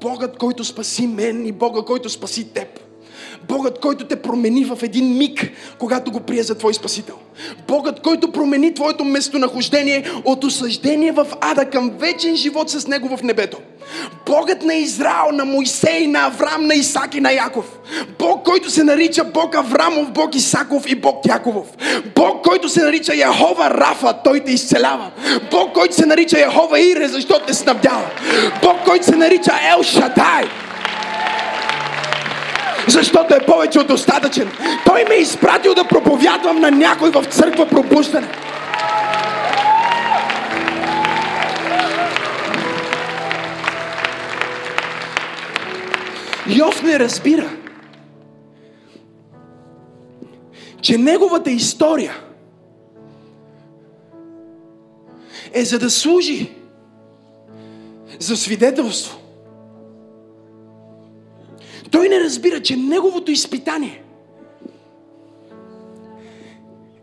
Богът, 0.00 0.38
който 0.38 0.64
спаси 0.64 1.06
мен 1.06 1.46
и 1.46 1.52
Бога, 1.52 1.80
който 1.86 2.08
спаси 2.08 2.44
теб. 2.44 2.80
Богът, 3.48 3.80
който 3.80 4.06
те 4.06 4.16
промени 4.16 4.64
в 4.64 4.78
един 4.82 5.18
миг, 5.18 5.52
когато 5.78 6.10
го 6.10 6.20
прие 6.20 6.42
за 6.42 6.54
твой 6.54 6.74
спасител. 6.74 7.16
Богът, 7.68 8.00
който 8.00 8.32
промени 8.32 8.74
твоето 8.74 9.04
местонахождение 9.04 10.10
от 10.24 10.44
осъждение 10.44 11.12
в 11.12 11.26
ада 11.40 11.70
към 11.70 11.90
вечен 11.90 12.36
живот 12.36 12.70
с 12.70 12.86
него 12.86 13.16
в 13.16 13.22
небето. 13.22 13.58
Богът 14.26 14.62
на 14.62 14.74
Израел, 14.74 15.32
на 15.32 15.44
Моисей, 15.44 16.06
на 16.06 16.26
Авраам, 16.26 16.66
на 16.66 16.74
Исак 16.74 17.14
и 17.14 17.20
на 17.20 17.32
Яков. 17.32 17.64
Бог, 18.18 18.44
който 18.44 18.70
се 18.70 18.84
нарича 18.84 19.24
Бог 19.24 19.54
Аврамов, 19.54 20.10
Бог 20.10 20.34
Исаков 20.34 20.82
и 20.86 20.94
Бог 20.94 21.26
Яковов. 21.28 21.66
Бог, 22.14 22.44
който 22.44 22.68
се 22.68 22.82
нарича 22.82 23.14
Яхова 23.14 23.70
Рафа, 23.70 24.14
Той 24.24 24.40
те 24.40 24.52
изцелява. 24.52 25.10
Бог, 25.50 25.72
който 25.72 25.94
се 25.94 26.06
нарича 26.06 26.38
Яхова 26.38 26.80
Ире, 26.80 27.08
защото 27.08 27.46
те 27.46 27.54
снабдява. 27.54 28.06
Бог, 28.62 28.76
който 28.84 29.04
се 29.04 29.16
нарича 29.16 29.52
Ел 29.76 29.82
Шадай, 29.82 30.44
защото 32.88 33.34
е 33.34 33.46
повече 33.46 33.78
от 33.78 33.86
достатъчен. 33.86 34.50
Той 34.86 35.04
ме 35.08 35.14
е 35.14 35.18
изпратил 35.18 35.74
да 35.74 35.84
проповядвам 35.84 36.60
на 36.60 36.70
някой 36.70 37.10
в 37.10 37.24
църква 37.24 37.66
пробуждане. 37.66 38.28
Йов 46.56 46.82
не 46.82 46.98
разбира, 46.98 47.56
че 50.82 50.98
неговата 50.98 51.50
история 51.50 52.12
е 55.52 55.64
за 55.64 55.78
да 55.78 55.90
служи 55.90 56.52
за 58.18 58.36
свидетелство. 58.36 59.18
Той 61.90 62.08
не 62.08 62.20
разбира, 62.20 62.62
че 62.62 62.76
неговото 62.76 63.30
изпитание 63.30 64.02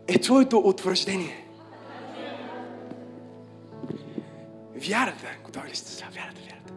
е 0.08 0.18
твоето 0.18 0.58
утвърждение. 0.58 1.44
Вярата, 4.76 5.26
готови 5.44 5.70
ли 5.70 5.74
сте 5.76 5.92
за 5.92 6.04
вярата, 6.04 6.40
вярата? 6.46 6.67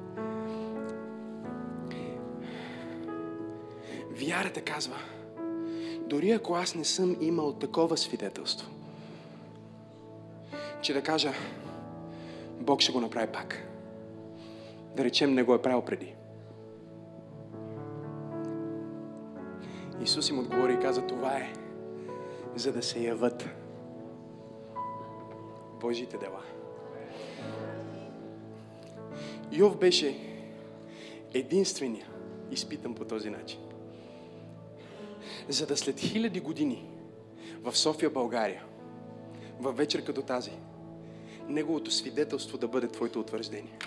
Вярата 4.12 4.62
казва, 4.62 4.95
дори 6.08 6.32
ако 6.32 6.54
аз 6.54 6.76
не 6.76 6.86
съм 6.86 7.17
имал 7.21 7.54
такова 7.54 7.97
свидетелство, 7.97 8.69
че 10.82 10.93
да 10.93 11.04
кажа, 11.04 11.34
Бог 12.60 12.82
ще 12.82 12.91
го 12.91 13.02
направи 13.02 13.32
пак. 13.32 13.58
Да 14.95 15.04
речем, 15.04 15.34
не 15.34 15.43
го 15.43 15.54
е 15.54 15.62
правил 15.62 15.82
преди. 15.82 16.13
Исус 20.04 20.30
им 20.30 20.39
отговори 20.39 20.74
и 20.74 20.80
каза, 20.80 21.08
това 21.08 21.38
е, 21.38 21.54
за 22.56 22.71
да 22.71 22.84
се 22.84 23.00
яват 23.00 23.50
Божите 25.80 26.17
дела. 26.17 26.41
Йов 29.52 29.78
беше 29.78 30.19
единствения, 31.34 32.08
изпитан 32.52 32.95
по 32.95 33.06
този 33.06 33.30
начин. 33.30 33.60
За 35.49 35.65
да 35.65 35.77
след 35.77 35.99
хиляди 35.99 36.39
години 36.39 36.86
в 37.63 37.77
София, 37.77 38.10
България, 38.10 38.63
във 39.60 39.77
вечер 39.77 40.03
като 40.03 40.21
тази, 40.21 40.51
неговото 41.47 41.91
свидетелство 41.91 42.57
да 42.57 42.67
бъде 42.67 42.88
твоето 42.88 43.19
утвърждение. 43.19 43.77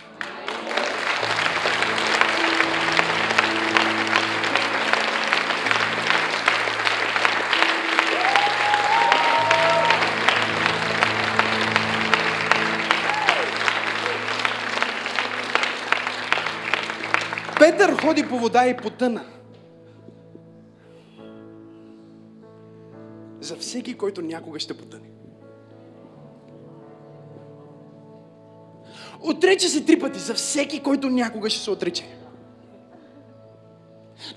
Петър 17.59 18.01
ходи 18.01 18.29
по 18.29 18.39
вода 18.39 18.67
и 18.67 18.77
потъна. 18.77 19.34
За 23.45 23.57
всеки, 23.57 23.95
който 23.95 24.23
някога 24.23 24.61
ще 24.61 24.75
потъне. 24.75 25.09
Отрече 29.21 29.69
се 29.69 29.85
три 29.85 29.99
пъти 29.99 30.19
за 30.19 30.35
всеки, 30.35 30.81
който 30.81 31.11
някога 31.11 31.51
ще 31.51 31.63
се 31.63 31.71
отрече. 31.71 32.05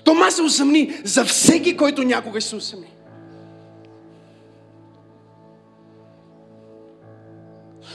Тома 0.04 0.30
се 0.30 0.42
усъмни 0.42 1.00
за 1.04 1.24
всеки, 1.24 1.76
който 1.76 2.02
някога 2.02 2.40
ще 2.40 2.50
се 2.50 2.56
усъмни. 2.56 2.94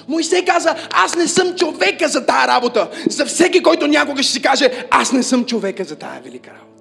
Моисей 0.07 0.45
каза, 0.45 0.75
аз 0.91 1.15
не 1.15 1.27
съм 1.27 1.55
човека 1.55 2.07
за 2.07 2.25
тая 2.25 2.47
работа. 2.47 2.89
За 3.09 3.25
всеки, 3.25 3.63
който 3.63 3.87
някога 3.87 4.23
ще 4.23 4.33
си 4.33 4.41
каже, 4.41 4.87
аз 4.91 5.11
не 5.11 5.23
съм 5.23 5.45
човека 5.45 5.83
за 5.83 5.95
тая 5.95 6.21
велика 6.21 6.49
работа. 6.49 6.72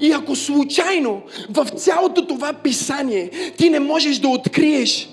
И 0.00 0.12
ако 0.12 0.36
случайно 0.36 1.22
в 1.50 1.66
цялото 1.66 2.26
това 2.26 2.52
писание 2.52 3.30
ти 3.56 3.70
не 3.70 3.80
можеш 3.80 4.18
да 4.18 4.28
откриеш 4.28 5.10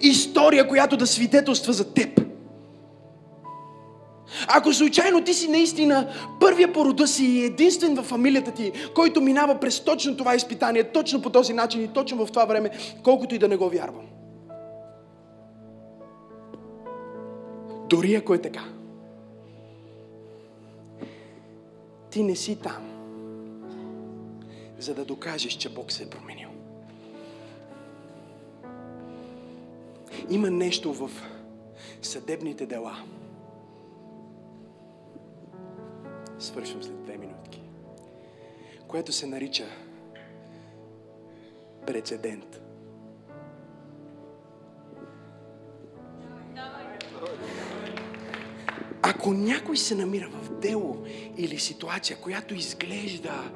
история, 0.00 0.68
която 0.68 0.96
да 0.96 1.06
свидетелства 1.06 1.72
за 1.72 1.92
теб, 1.92 2.20
ако 4.48 4.72
случайно 4.72 5.24
ти 5.24 5.34
си 5.34 5.48
наистина 5.48 6.08
първия 6.40 6.72
по 6.72 6.84
рода 6.84 7.06
си 7.06 7.24
и 7.24 7.44
единствен 7.44 7.94
в 7.94 8.02
фамилията 8.02 8.50
ти, 8.50 8.72
който 8.94 9.20
минава 9.20 9.60
през 9.60 9.80
точно 9.80 10.16
това 10.16 10.34
изпитание, 10.34 10.84
точно 10.84 11.22
по 11.22 11.30
този 11.30 11.52
начин 11.52 11.84
и 11.84 11.88
точно 11.88 12.26
в 12.26 12.32
това 12.32 12.44
време, 12.44 12.70
колкото 13.02 13.34
и 13.34 13.38
да 13.38 13.48
не 13.48 13.56
го 13.56 13.68
вярвам. 13.68 14.06
Дори 17.88 18.14
ако 18.14 18.34
е 18.34 18.38
така, 18.38 18.64
ти 22.10 22.22
не 22.22 22.36
си 22.36 22.56
там, 22.56 22.99
за 24.80 24.94
да 24.94 25.04
докажеш, 25.04 25.52
че 25.52 25.74
Бог 25.74 25.92
се 25.92 26.02
е 26.02 26.10
променил. 26.10 26.48
Има 30.30 30.50
нещо 30.50 30.92
в 30.94 31.10
съдебните 32.02 32.66
дела– 32.66 33.04
свършвам 36.38 36.82
след 36.82 37.02
две 37.02 37.16
минутки, 37.16 37.62
което 38.88 39.12
се 39.12 39.26
нарича 39.26 39.66
прецедент. 41.86 42.60
Ако 49.02 49.32
някой 49.32 49.76
се 49.76 49.94
намира 49.94 50.28
в 50.28 50.60
дело 50.60 51.04
или 51.36 51.58
ситуация, 51.58 52.16
която 52.16 52.54
изглежда 52.54 53.50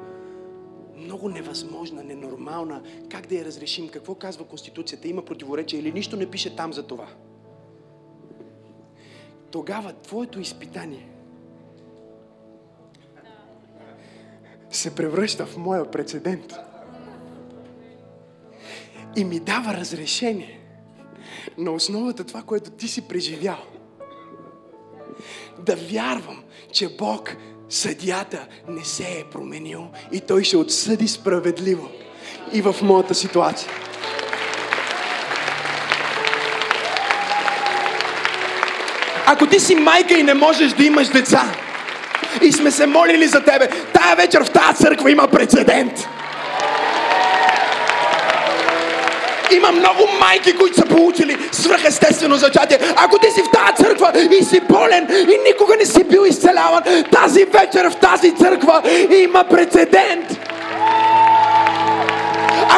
много 1.05 1.29
невъзможна, 1.29 2.05
ненормална, 2.05 2.83
как 3.11 3.27
да 3.27 3.35
я 3.35 3.45
разрешим, 3.45 3.89
какво 3.89 4.15
казва 4.15 4.45
Конституцията, 4.45 5.09
има 5.09 5.25
противоречие 5.25 5.79
или 5.81 5.93
нищо 5.93 6.17
не 6.17 6.31
пише 6.31 6.57
там 6.57 6.73
за 6.73 6.83
това. 6.83 7.07
Тогава 9.51 9.93
твоето 9.93 10.41
изпитание 10.41 11.09
се 14.71 14.95
превръща 14.95 15.47
в 15.47 15.57
моя 15.57 15.91
прецедент. 15.91 16.55
И 19.17 19.25
ми 19.25 19.41
дава 19.41 19.75
разрешение 19.75 20.61
на 21.59 21.71
основата 21.71 22.25
това, 22.25 22.43
което 22.43 22.71
ти 22.71 22.89
си 22.89 23.09
преживял. 23.09 23.59
Да 25.59 25.77
вярвам, 25.77 26.45
че 26.73 26.97
Бог, 26.97 27.37
съдията, 27.69 28.47
не 28.69 28.85
се 28.85 29.03
е 29.03 29.25
променил 29.33 29.87
и 30.13 30.21
Той 30.21 30.45
ще 30.45 30.57
отсъди 30.57 31.09
справедливо 31.09 31.89
и 32.53 32.63
в 32.63 32.75
моята 32.83 33.15
ситуация. 33.15 33.71
Ако 39.27 39.47
ти 39.47 39.61
си 39.61 39.75
майка 39.75 40.15
и 40.15 40.23
не 40.23 40.35
можеш 40.35 40.73
да 40.73 40.85
имаш 40.85 41.09
деца, 41.09 41.55
и 42.43 42.53
сме 42.53 42.71
се 42.71 42.87
молили 42.87 43.27
за 43.27 43.45
тебе, 43.45 43.69
тая 43.93 44.17
вечер 44.17 44.45
в 44.45 44.51
тази 44.51 44.77
църква 44.83 45.11
има 45.11 45.29
прецедент. 45.29 46.09
Има 49.51 49.73
много 49.73 50.09
майки, 50.21 50.57
които 50.57 50.77
са 50.77 50.87
получили 50.87 51.37
свръхестествено 51.53 52.37
зачатие. 52.37 52.79
Ако 52.97 53.19
ти 53.19 53.31
си 53.31 53.43
в 53.43 53.51
тази 53.51 53.85
църква 53.85 54.13
и 54.41 54.45
си 54.45 54.61
болен 54.61 55.09
и 55.11 55.39
никога 55.49 55.77
не 55.79 55.87
си 55.87 56.05
бил 56.05 56.25
изцеляван, 56.27 56.83
тази 57.11 57.45
вечер 57.45 57.91
в 57.91 57.97
тази 57.97 58.35
църква 58.37 58.83
има 59.11 59.45
прецедент. 59.51 60.44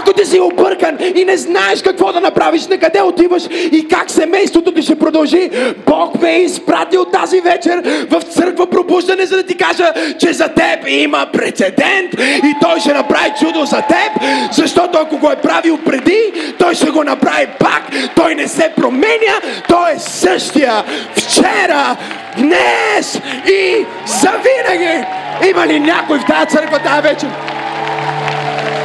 Ако 0.07 0.15
ти 0.15 0.25
си 0.25 0.41
объркан 0.41 0.99
и 1.15 1.25
не 1.25 1.37
знаеш 1.37 1.83
какво 1.83 2.13
да 2.13 2.21
направиш, 2.21 2.67
на 2.67 2.79
къде 2.79 3.03
отиваш 3.03 3.43
и 3.73 3.89
как 3.89 4.11
семейството 4.11 4.73
ти 4.73 4.83
ще 4.83 4.99
продължи, 4.99 5.51
Бог 5.87 6.23
ме 6.23 6.33
е 6.33 6.43
изпратил 6.43 7.05
тази 7.05 7.41
вечер 7.41 8.07
в 8.11 8.23
църква 8.23 8.67
пробуждане, 8.71 9.27
за 9.27 9.37
да 9.37 9.43
ти 9.43 9.57
кажа, 9.57 9.93
че 10.19 10.33
за 10.33 10.49
теб 10.49 10.89
има 10.89 11.27
прецедент 11.33 12.15
и 12.45 12.55
Той 12.63 12.81
ще 12.81 12.93
направи 12.93 13.33
чудо 13.41 13.65
за 13.65 13.77
теб, 13.77 14.23
защото 14.53 14.99
ако 14.99 15.19
го 15.19 15.31
е 15.31 15.37
правил 15.37 15.79
преди, 15.85 16.33
Той 16.59 16.75
ще 16.75 16.91
го 16.91 17.05
направи 17.05 17.47
пак. 17.59 17.83
Той 18.17 18.35
не 18.35 18.49
се 18.49 18.73
променя, 18.77 19.41
Той 19.69 19.93
е 19.93 19.99
същия 19.99 20.85
вчера, 21.17 21.97
днес 22.39 23.21
и 23.49 23.85
завинаги. 24.07 25.07
Има 25.51 25.67
ли 25.67 25.81
някой 25.81 26.19
в 26.19 26.27
тази 26.27 26.47
църква 26.47 26.79
тази 26.79 27.03
вечер? 27.03 27.56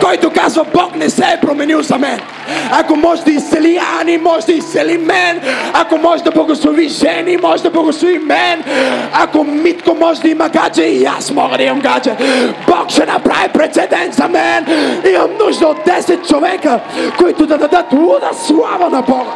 Който 0.02 0.32
казва 0.32 0.66
Бог 0.74 0.96
не 0.96 1.10
се 1.10 1.24
е 1.24 1.40
променил 1.42 1.82
за 1.82 1.98
мен. 1.98 2.20
Ако 2.72 2.96
може 2.96 3.24
да 3.24 3.32
изцели 3.32 3.80
Ани, 4.02 4.18
може 4.18 4.46
да 4.46 4.52
изцели 4.52 4.98
мен. 4.98 5.42
Ако 5.74 5.98
може 5.98 6.24
да 6.24 6.32
благослови 6.32 6.90
жени, 6.90 7.38
може 7.38 7.64
да 7.64 7.70
благослови 7.70 8.20
мен. 8.20 8.64
Ако 9.14 9.44
Митко 9.44 9.96
може 9.96 10.22
да 10.22 10.30
има 10.30 10.50
гадже, 10.50 10.84
и 10.84 11.06
аз 11.06 11.32
мога 11.32 11.58
да 11.58 11.64
имам 11.64 11.80
гадже. 11.80 12.16
Бог 12.68 12.90
ще 12.90 13.06
направи 13.06 13.50
прецедент 13.54 14.14
за 14.14 14.28
мен. 14.28 14.66
Имам 15.14 15.32
нужда 15.46 15.68
от 15.68 15.78
10 15.78 16.28
човека, 16.28 16.80
които 17.18 17.46
да 17.46 17.58
дадат 17.58 17.86
луда 17.94 18.30
слава 18.48 18.90
на 18.90 19.02
Бога. 19.02 19.32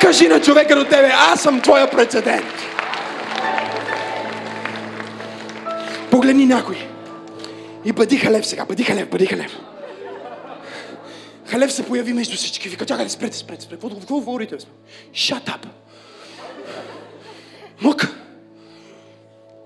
Кажи 0.00 0.28
на 0.28 0.40
човека 0.40 0.76
до 0.76 0.84
тебе, 0.84 1.12
аз 1.32 1.40
съм 1.40 1.60
твоя 1.60 1.90
прецедент. 1.90 2.69
Погледни 6.10 6.46
някой. 6.46 6.88
И 7.84 7.92
бъди 7.92 8.18
халев 8.18 8.46
сега, 8.46 8.64
бъди 8.64 8.84
халев, 8.84 9.10
бъди 9.10 9.26
халев. 9.26 9.58
Халев 11.46 11.72
се 11.72 11.86
появи 11.86 12.12
между 12.12 12.36
всички. 12.36 12.68
Вика, 12.68 12.86
чакай, 12.86 13.08
спрете, 13.08 13.36
спрете, 13.36 13.64
спрете. 13.64 13.80
Какво, 13.80 14.00
какво 14.00 14.14
говорите? 14.14 14.56
Shut 15.12 15.44
up. 15.44 15.66
Мук. 17.82 18.16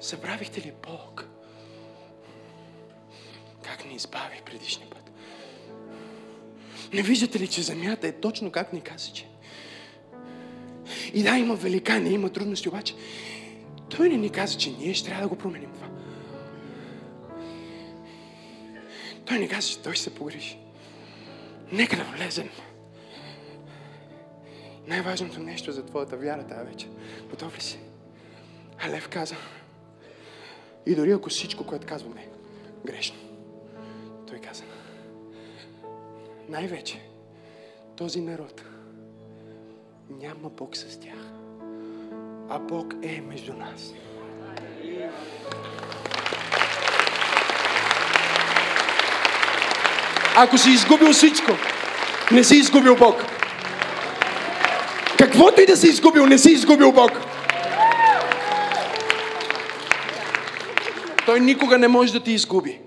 Забравихте 0.01 0.61
ли 0.61 0.73
Бог? 0.87 1.25
Как 3.63 3.85
ни 3.85 3.95
избави 3.95 4.43
предишния 4.47 4.91
път? 4.91 5.11
Не 6.93 7.03
виждате 7.03 7.41
ли, 7.41 7.49
че 7.49 7.63
земята 7.63 8.07
е 8.07 8.13
точно 8.13 8.51
как 8.51 8.73
ни 8.73 8.81
каза, 8.81 9.13
че? 9.13 9.27
И 11.15 11.23
да, 11.23 11.37
има 11.37 11.55
великани, 11.55 12.11
има 12.11 12.31
трудности, 12.31 12.69
обаче 12.69 12.95
той 13.97 14.09
не 14.09 14.17
ни 14.17 14.31
каза, 14.31 14.59
че 14.59 14.71
ние 14.71 14.95
ще 14.95 15.09
трябва 15.09 15.23
да 15.23 15.29
го 15.29 15.37
променим 15.37 15.71
Той 19.27 19.39
ни 19.39 19.49
каза, 19.49 19.69
че 19.69 19.83
той 19.83 19.97
се 19.97 20.15
погрижи. 20.15 20.59
Нека 21.73 21.97
да 21.97 22.05
влезем. 22.05 22.51
Най-важното 24.87 25.41
нещо 25.41 25.73
за 25.73 25.87
твоята 25.87 26.17
вяра 26.17 26.47
тази 26.47 26.71
вечер. 26.71 26.89
Готов 27.31 27.59
ли 27.59 27.63
си? 27.63 27.79
А 28.79 29.01
каза, 29.01 29.37
и 30.87 30.95
дори 30.95 31.13
ако 31.13 31.29
всичко, 31.29 31.67
което 31.67 31.87
казваме, 31.87 32.21
е 32.21 32.29
грешно, 32.87 33.17
той 34.29 34.39
каза, 34.39 34.65
най-вече 36.49 37.01
този 37.97 38.21
народ 38.21 38.63
няма 40.11 40.51
Бог 40.51 40.77
с 40.77 41.01
тях, 41.01 41.33
а 42.49 42.59
Бог 42.59 42.95
е 43.03 43.21
между 43.21 43.53
нас. 43.53 43.93
Ако 50.37 50.59
си 50.59 50.71
изгубил 50.71 51.13
всичко, 51.13 51.53
не 52.33 52.45
си 52.45 52.57
изгубил 52.57 52.97
Бог. 52.97 53.25
Каквото 55.19 55.61
и 55.61 55.67
да 55.67 55.77
си 55.77 55.87
изгубил, 55.87 56.27
не 56.27 56.39
си 56.39 56.51
изгубил 56.51 56.93
Бог. 56.93 57.11
Той 61.27 61.41
никога 61.41 61.79
не 61.79 61.89
може 61.89 62.13
да 62.13 62.21
ти 62.21 62.33
изгуби. 62.33 62.81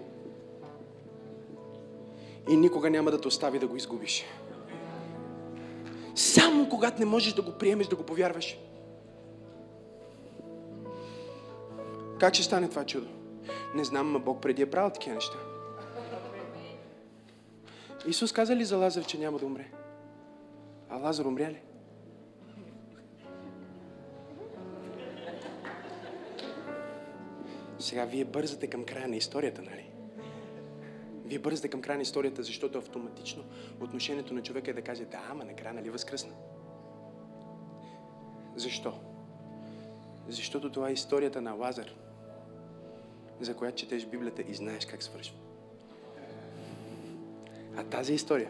И 2.50 2.58
никога 2.58 2.90
няма 2.90 3.12
да 3.12 3.22
те 3.22 3.28
остави 3.28 3.60
да 3.60 3.68
го 3.68 3.76
изгубиш. 3.76 4.26
Само 6.16 6.70
когато 6.70 7.00
не 7.00 7.06
можеш 7.06 7.34
да 7.34 7.42
го 7.42 7.52
приемеш, 7.52 7.88
да 7.88 7.96
го 7.96 8.04
повярваш. 8.04 8.58
Как 12.20 12.34
ще 12.34 12.44
стане 12.44 12.70
това 12.70 12.86
чудо? 12.86 13.08
Не 13.76 13.84
знам, 13.84 14.12
но 14.12 14.20
Бог 14.20 14.42
преди 14.42 14.62
е 14.62 14.70
правил 14.70 14.90
такива 14.90 15.16
неща. 15.16 15.38
Исус 18.08 18.32
каза 18.32 18.56
ли 18.56 18.66
за 18.66 18.78
Лазар, 18.78 19.06
че 19.06 19.18
няма 19.18 19.40
да 19.40 19.46
умре? 19.46 19.72
А 20.90 20.98
Лазар 20.98 21.26
умря 21.26 21.52
ли? 21.52 21.62
Сега 27.80 28.06
вие 28.06 28.26
бързате 28.26 28.68
към 28.68 28.86
края 28.86 29.08
на 29.08 29.16
историята, 29.16 29.62
нали? 29.62 29.92
Вие 31.26 31.40
бързате 31.40 31.68
към 31.68 31.82
края 31.82 31.98
на 31.98 32.02
историята, 32.02 32.44
защото 32.44 32.78
автоматично 32.78 33.44
отношението 33.82 34.34
на 34.34 34.42
човека 34.42 34.72
е 34.72 34.74
да 34.74 34.82
каже, 34.82 35.06
да, 35.06 35.28
ама 35.30 35.46
накрая 35.46 35.74
нали 35.74 35.90
възкръсна? 35.90 36.34
Защо? 38.56 39.00
Защото 40.28 40.72
това 40.72 40.90
е 40.90 40.94
историята 40.94 41.42
на 41.42 41.54
Лазар, 41.54 41.96
за 43.40 43.56
която 43.56 43.78
четеш 43.78 44.06
Библията 44.06 44.42
и 44.42 44.54
знаеш 44.54 44.86
как 44.86 45.04
свършва. 45.04 45.47
А 47.78 47.84
тази 47.84 48.14
история, 48.14 48.50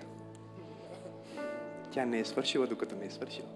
тя 1.91 2.05
не 2.05 2.19
е 2.19 2.25
свършила, 2.25 2.67
докато 2.67 2.95
не 2.95 3.05
е 3.05 3.09
свършила. 3.09 3.47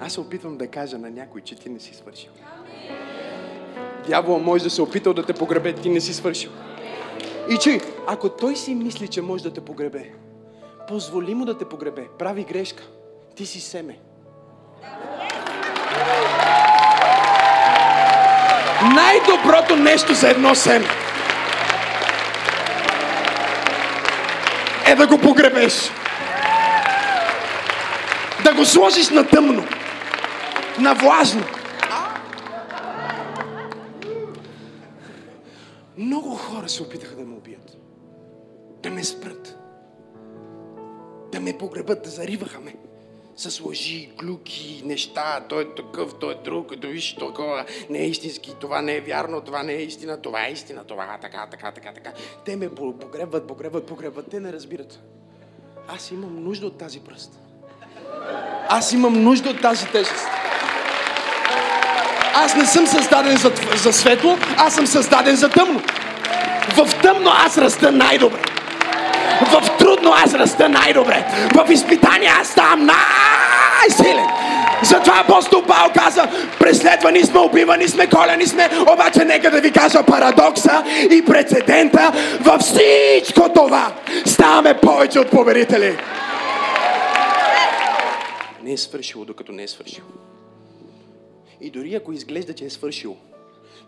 Аз 0.00 0.12
се 0.12 0.20
опитвам 0.20 0.56
да 0.56 0.66
кажа 0.66 0.98
на 0.98 1.10
някой, 1.10 1.40
че 1.40 1.54
ти 1.54 1.68
не 1.68 1.80
си 1.80 1.94
свършил. 1.94 2.30
Дявола 4.06 4.38
може 4.38 4.64
да 4.64 4.70
се 4.70 4.82
опитал 4.82 5.14
да 5.14 5.26
те 5.26 5.32
погребе, 5.32 5.74
ти 5.74 5.90
не 5.90 6.00
си 6.00 6.14
свършил. 6.14 6.50
И 7.50 7.58
че, 7.58 7.80
ако 8.06 8.28
той 8.28 8.56
си 8.56 8.74
мисли, 8.74 9.08
че 9.08 9.22
може 9.22 9.42
да 9.42 9.52
те 9.52 9.60
погребе, 9.60 10.12
позволи 10.88 11.34
му 11.34 11.44
да 11.44 11.58
те 11.58 11.64
погребе. 11.64 12.08
Прави 12.18 12.44
грешка. 12.44 12.82
Ти 13.36 13.46
си 13.46 13.60
семе. 13.60 13.98
Най-доброто 18.94 19.76
нещо 19.76 20.14
за 20.14 20.30
едно 20.30 20.54
семе 20.54 20.86
е 24.90 24.94
да 24.94 25.06
го 25.06 25.18
погребеш. 25.18 25.90
Да 28.44 28.54
го 28.54 28.64
сложиш 28.64 29.10
на 29.10 29.26
тъмно, 29.26 29.64
на 30.78 30.94
влажно. 30.94 31.44
Много 35.98 36.34
хора 36.34 36.68
се 36.68 36.82
опитаха 36.82 37.16
да 37.16 37.24
ме 37.24 37.34
убият. 37.34 37.76
Да 38.82 38.90
ме 38.90 39.04
спрат. 39.04 39.58
Да 41.32 41.40
ме 41.40 41.58
погребат, 41.58 42.02
да 42.02 42.10
зариваха 42.10 42.60
ме. 42.60 42.74
С 43.40 43.60
лъжи, 43.60 44.10
глуки, 44.18 44.82
неща, 44.84 45.40
той 45.48 45.62
е 45.62 45.74
такъв, 45.74 46.14
той 46.20 46.32
е 46.32 46.36
друг, 46.44 46.76
да 46.76 46.88
виж 46.88 47.14
такова, 47.14 47.64
не 47.90 47.98
е 47.98 48.06
истински, 48.06 48.54
това 48.60 48.82
не 48.82 48.96
е 48.96 49.00
вярно, 49.00 49.40
това 49.40 49.62
не 49.62 49.72
е 49.72 49.82
истина, 49.82 50.22
това 50.22 50.46
е 50.46 50.52
истина, 50.52 50.84
това 50.84 51.04
е 51.04 51.20
така, 51.20 51.46
така, 51.50 51.72
така, 51.72 51.92
така. 51.92 52.12
Те 52.44 52.56
ме 52.56 52.74
погребват, 52.74 53.46
погребват, 53.46 53.86
погребват, 53.86 54.30
те 54.30 54.40
не 54.40 54.52
разбират. 54.52 55.00
Аз 55.88 56.10
имам 56.10 56.44
нужда 56.44 56.66
от 56.66 56.78
тази 56.78 57.00
пръст. 57.00 57.40
Аз 58.68 58.92
имам 58.92 59.22
нужда 59.22 59.50
от 59.50 59.60
тази 59.60 59.86
тежест. 59.86 60.26
Аз 62.34 62.54
не 62.56 62.66
съм 62.66 62.86
създаден 62.86 63.36
за, 63.36 63.52
за 63.76 63.92
светло, 63.92 64.38
аз 64.56 64.74
съм 64.74 64.86
създаден 64.86 65.36
за 65.36 65.48
тъмно. 65.48 65.80
В 66.76 67.02
тъмно 67.02 67.30
аз 67.46 67.58
раста 67.58 67.92
най-добре. 67.92 68.40
В 69.40 69.78
трудно 70.00 70.16
аз 70.24 70.34
раста 70.34 70.68
най-добре. 70.68 71.24
В 71.54 71.72
изпитание 71.72 72.28
аз 72.40 72.48
ставам 72.48 72.86
най-силен. 72.86 74.26
Затова 74.82 75.24
апостол 75.28 75.62
Павел 75.62 75.92
каза, 75.94 76.28
преследвани 76.58 77.22
сме, 77.22 77.40
убивани 77.40 77.88
сме, 77.88 78.10
колени 78.10 78.46
сме, 78.46 78.68
обаче 78.92 79.24
нека 79.24 79.50
да 79.50 79.60
ви 79.60 79.72
кажа 79.72 80.02
парадокса 80.06 80.84
и 81.10 81.24
прецедента. 81.24 82.12
Във 82.40 82.60
всичко 82.60 83.52
това 83.54 83.92
ставаме 84.26 84.74
повече 84.74 85.18
от 85.18 85.30
победители. 85.30 85.98
Не 88.62 88.72
е 88.72 88.76
свършило, 88.76 89.24
докато 89.24 89.52
не 89.52 89.62
е 89.62 89.68
свършило. 89.68 90.08
И 91.60 91.70
дори 91.70 91.94
ако 91.94 92.12
изглежда, 92.12 92.54
че 92.54 92.64
е 92.64 92.70
свършил, 92.70 93.16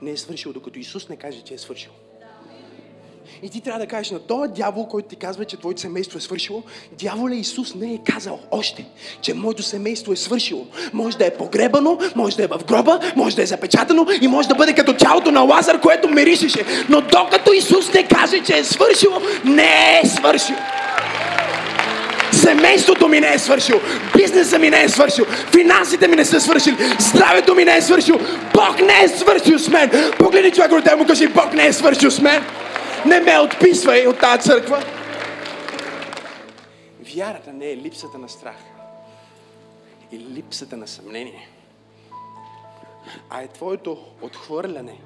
не 0.02 0.10
е 0.10 0.16
свършил, 0.16 0.52
докато 0.52 0.78
Исус 0.78 1.08
не 1.08 1.16
каже, 1.16 1.40
че 1.40 1.54
е 1.54 1.58
свършил. 1.58 1.92
И 3.44 3.50
ти 3.50 3.60
трябва 3.60 3.80
да 3.80 3.86
кажеш 3.86 4.10
на 4.10 4.18
този 4.18 4.52
дявол, 4.52 4.86
който 4.86 5.08
ти 5.08 5.16
казва, 5.16 5.44
че 5.44 5.56
твоето 5.56 5.80
семейство 5.80 6.18
е 6.18 6.20
свършило, 6.20 6.62
дяволе 6.98 7.34
Исус 7.34 7.74
не 7.74 7.94
е 7.94 7.98
казал 8.12 8.38
още, 8.50 8.84
че 9.20 9.34
моето 9.34 9.62
семейство 9.62 10.12
е 10.12 10.16
свършило. 10.16 10.66
Може 10.92 11.18
да 11.18 11.26
е 11.26 11.30
погребано, 11.30 11.98
може 12.16 12.36
да 12.36 12.44
е 12.44 12.46
в 12.46 12.60
гроба, 12.68 13.00
може 13.16 13.36
да 13.36 13.42
е 13.42 13.46
запечатано 13.46 14.06
и 14.20 14.28
може 14.28 14.48
да 14.48 14.54
бъде 14.54 14.72
като 14.72 14.92
тялото 14.92 15.30
на 15.30 15.40
Лазар, 15.40 15.80
което 15.80 16.08
миришеше. 16.08 16.64
Но 16.88 17.00
докато 17.00 17.52
Исус 17.52 17.92
не 17.92 18.08
каже, 18.08 18.42
че 18.46 18.58
е 18.58 18.64
свършило, 18.64 19.20
не 19.44 20.00
е 20.02 20.06
свършило. 20.06 20.58
Семейството 22.32 23.08
ми 23.08 23.20
не 23.20 23.34
е 23.34 23.38
свършил. 23.38 23.80
Бизнеса 24.16 24.58
ми 24.58 24.70
не 24.70 24.82
е 24.82 24.88
свършил. 24.88 25.24
Финансите 25.52 26.08
ми 26.08 26.16
не 26.16 26.24
са 26.24 26.40
свършили. 26.40 26.76
Здравето 26.98 27.54
ми 27.54 27.64
не 27.64 27.76
е 27.76 27.82
свършил. 27.82 28.18
Бог 28.54 28.80
не 28.80 29.04
е 29.04 29.08
свършил 29.08 29.58
с 29.58 29.68
мен. 29.68 29.90
Погледни 30.18 30.50
човек 30.50 30.70
му 30.98 31.06
кажи, 31.06 31.26
Бог 31.26 31.54
не 31.54 31.66
е 31.66 31.72
свършил 31.72 32.10
с 32.10 32.20
мен. 32.20 32.42
Не 33.06 33.20
ме 33.20 33.38
отписвай 33.38 34.06
от 34.06 34.20
тази 34.20 34.42
църква. 34.42 34.82
Вярата 37.14 37.52
не 37.52 37.70
е 37.70 37.76
липсата 37.76 38.18
на 38.18 38.28
страх 38.28 38.56
и 40.12 40.18
липсата 40.18 40.76
на 40.76 40.88
съмнение, 40.88 41.48
а 43.30 43.42
е 43.42 43.48
твоето 43.48 43.98
отхвърляне 44.22 45.00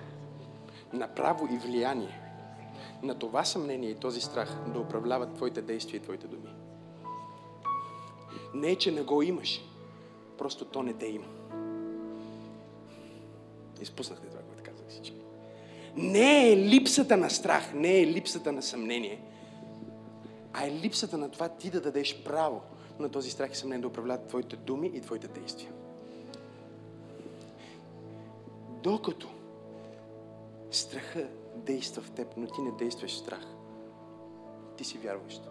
на 0.92 1.09
право 1.09 1.48
и 1.52 1.59
влияние 1.59 2.20
на 3.02 3.18
това 3.18 3.44
съмнение 3.44 3.90
и 3.90 3.94
този 3.94 4.20
страх 4.20 4.56
да 4.66 4.80
управляват 4.80 5.35
твоите 5.35 5.62
действия 5.62 5.98
и 5.98 6.02
твоите 6.02 6.26
думи. 6.26 6.50
Не 8.54 8.68
е, 8.68 8.76
че 8.76 8.92
не 8.92 9.02
го 9.02 9.22
имаш, 9.22 9.61
просто 10.38 10.64
то 10.64 10.82
не 10.82 10.92
те 10.92 11.06
има. 11.06 11.26
Изпуснахте 13.80 14.36
Не 15.96 16.52
е 16.52 16.56
липсата 16.56 17.16
на 17.16 17.30
страх, 17.30 17.74
не 17.74 18.00
е 18.00 18.06
липсата 18.06 18.52
на 18.52 18.62
съмнение, 18.62 19.20
а 20.52 20.66
е 20.66 20.70
липсата 20.70 21.18
на 21.18 21.30
това 21.30 21.48
ти 21.48 21.70
да 21.70 21.80
дадеш 21.80 22.22
право 22.24 22.61
на 22.98 23.09
този 23.09 23.30
страх 23.30 23.52
и 23.52 23.56
съмнение 23.56 23.82
да 23.82 23.88
управляват 23.88 24.28
твоите 24.28 24.56
думи 24.56 24.90
и 24.94 25.00
твоите 25.00 25.28
действия. 25.28 25.72
Докато 28.82 29.28
страха 30.70 31.28
действа 31.56 32.02
в 32.02 32.11
теб, 32.11 32.28
но 32.37 32.46
ти 32.46 32.61
не 32.61 32.70
действаш 32.70 33.16
страх, 33.16 33.46
ти 34.76 34.85
си 34.85 34.98
вярващ. 34.98 35.42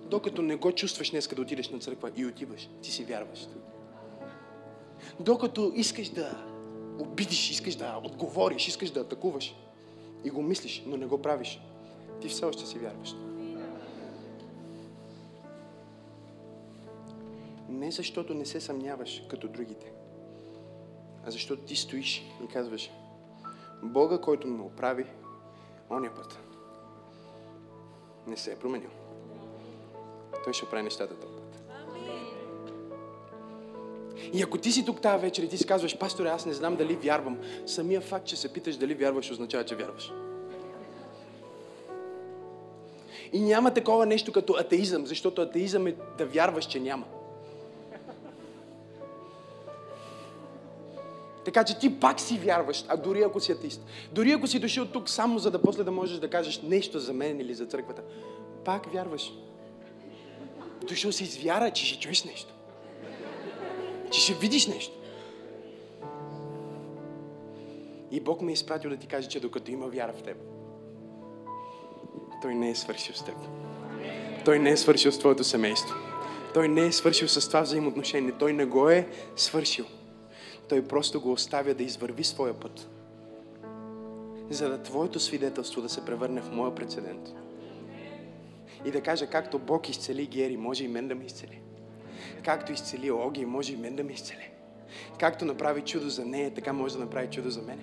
Докато 0.00 0.42
не 0.42 0.56
го 0.56 0.72
чувстваш 0.72 1.10
днес 1.10 1.28
да 1.28 1.42
отидеш 1.42 1.70
на 1.70 1.78
църква 1.78 2.10
и 2.16 2.26
отиваш, 2.26 2.68
ти 2.82 2.90
си 2.90 3.04
вярващ. 3.04 3.48
Докато 5.20 5.72
искаш 5.74 6.08
да 6.08 6.47
обидиш, 7.18 7.50
искаш 7.50 7.74
да 7.74 8.00
отговориш, 8.04 8.68
искаш 8.68 8.90
да 8.90 9.00
атакуваш 9.00 9.54
и 10.24 10.30
го 10.30 10.42
мислиш, 10.42 10.82
но 10.86 10.96
не 10.96 11.06
го 11.06 11.22
правиш, 11.22 11.60
ти 12.20 12.28
все 12.28 12.44
още 12.44 12.66
си 12.66 12.78
вярващ. 12.78 13.16
Не 17.68 17.90
защото 17.90 18.34
не 18.34 18.46
се 18.46 18.60
съмняваш 18.60 19.22
като 19.28 19.48
другите, 19.48 19.92
а 21.26 21.30
защото 21.30 21.62
ти 21.62 21.76
стоиш 21.76 22.24
и 22.44 22.46
казваш, 22.46 22.90
Бога, 23.82 24.20
който 24.20 24.48
ме 24.48 24.62
оправи, 24.62 25.06
оня 25.90 26.14
път, 26.14 26.38
не 28.26 28.36
се 28.36 28.52
е 28.52 28.56
променил. 28.56 28.90
Той 30.44 30.52
ще 30.52 30.64
оправи 30.64 30.82
нещата 30.82 31.20
път. 31.20 31.37
И 34.32 34.42
ако 34.42 34.58
ти 34.58 34.72
си 34.72 34.84
тук 34.84 35.00
тази 35.00 35.22
вечер 35.22 35.42
и 35.42 35.48
ти 35.48 35.58
си 35.58 35.66
казваш, 35.66 35.98
пасторе, 35.98 36.28
аз 36.28 36.46
не 36.46 36.52
знам 36.52 36.76
дали 36.76 36.94
вярвам, 36.94 37.38
самия 37.66 38.00
факт, 38.00 38.26
че 38.26 38.36
се 38.36 38.52
питаш 38.52 38.76
дали 38.76 38.94
вярваш, 38.94 39.30
означава, 39.30 39.64
че 39.64 39.76
вярваш. 39.76 40.12
И 43.32 43.40
няма 43.40 43.74
такова 43.74 44.06
нещо 44.06 44.32
като 44.32 44.52
атеизъм, 44.52 45.06
защото 45.06 45.42
атеизъм 45.42 45.86
е 45.86 45.94
да 46.18 46.26
вярваш, 46.26 46.64
че 46.64 46.80
няма. 46.80 47.04
Така 51.44 51.64
че 51.64 51.78
ти 51.78 52.00
пак 52.00 52.20
си 52.20 52.38
вярваш, 52.38 52.84
а 52.88 52.96
дори 52.96 53.22
ако 53.22 53.40
си 53.40 53.52
атеист. 53.52 53.84
Дори 54.12 54.32
ако 54.32 54.46
си 54.46 54.58
дошъл 54.58 54.86
тук 54.86 55.08
само 55.08 55.38
за 55.38 55.50
да 55.50 55.62
после 55.62 55.84
да 55.84 55.90
можеш 55.90 56.18
да 56.18 56.30
кажеш 56.30 56.62
нещо 56.62 56.98
за 56.98 57.12
мен 57.12 57.40
или 57.40 57.54
за 57.54 57.66
църквата, 57.66 58.02
пак 58.64 58.92
вярваш. 58.92 59.32
Дошъл 60.88 61.12
си 61.12 61.26
с 61.26 61.38
вяра, 61.38 61.70
че 61.70 61.86
ще 61.86 61.98
чуеш 61.98 62.24
нещо. 62.24 62.54
Че 64.10 64.20
ще 64.20 64.34
видиш 64.34 64.66
нещо. 64.66 64.98
И 68.10 68.20
Бог 68.20 68.42
ме 68.42 68.50
е 68.50 68.54
изпратил 68.54 68.90
да 68.90 68.96
ти 68.96 69.06
каже, 69.06 69.28
че 69.28 69.40
докато 69.40 69.70
има 69.70 69.88
вяра 69.88 70.12
в 70.12 70.22
теб, 70.22 70.36
Той 72.42 72.54
не 72.54 72.70
е 72.70 72.74
свършил 72.74 73.14
с 73.14 73.24
теб. 73.24 73.34
Той 74.44 74.58
не 74.58 74.70
е 74.70 74.76
свършил 74.76 75.12
с 75.12 75.18
твоето 75.18 75.44
семейство. 75.44 75.94
Той 76.54 76.68
не 76.68 76.86
е 76.86 76.92
свършил 76.92 77.28
с 77.28 77.48
това 77.48 77.60
взаимоотношение. 77.60 78.32
Той 78.38 78.52
не 78.52 78.64
го 78.64 78.90
е 78.90 79.08
свършил. 79.36 79.84
Той 80.68 80.84
просто 80.84 81.20
го 81.20 81.32
оставя 81.32 81.74
да 81.74 81.82
извърви 81.82 82.24
своя 82.24 82.54
път. 82.54 82.90
За 84.50 84.68
да 84.68 84.82
твоето 84.82 85.20
свидетелство 85.20 85.82
да 85.82 85.88
се 85.88 86.04
превърне 86.04 86.40
в 86.40 86.52
моя 86.52 86.74
прецедент 86.74 87.28
и 88.84 88.90
да 88.90 89.00
кажа, 89.00 89.26
както 89.26 89.58
Бог 89.58 89.88
изцели 89.88 90.26
Гери, 90.26 90.56
може 90.56 90.84
и 90.84 90.88
мен 90.88 91.08
да 91.08 91.14
ме 91.14 91.24
изцели. 91.24 91.60
Както 92.44 92.72
изцели 92.72 93.10
Оги, 93.10 93.46
може 93.46 93.72
и 93.72 93.76
мен 93.76 93.96
да 93.96 94.04
ме 94.04 94.12
изцели. 94.12 94.50
Както 95.20 95.44
направи 95.44 95.80
чудо 95.80 96.08
за 96.08 96.24
нея, 96.24 96.54
така 96.54 96.72
може 96.72 96.94
да 96.94 97.00
направи 97.00 97.28
чудо 97.30 97.50
за 97.50 97.62
мене. 97.62 97.82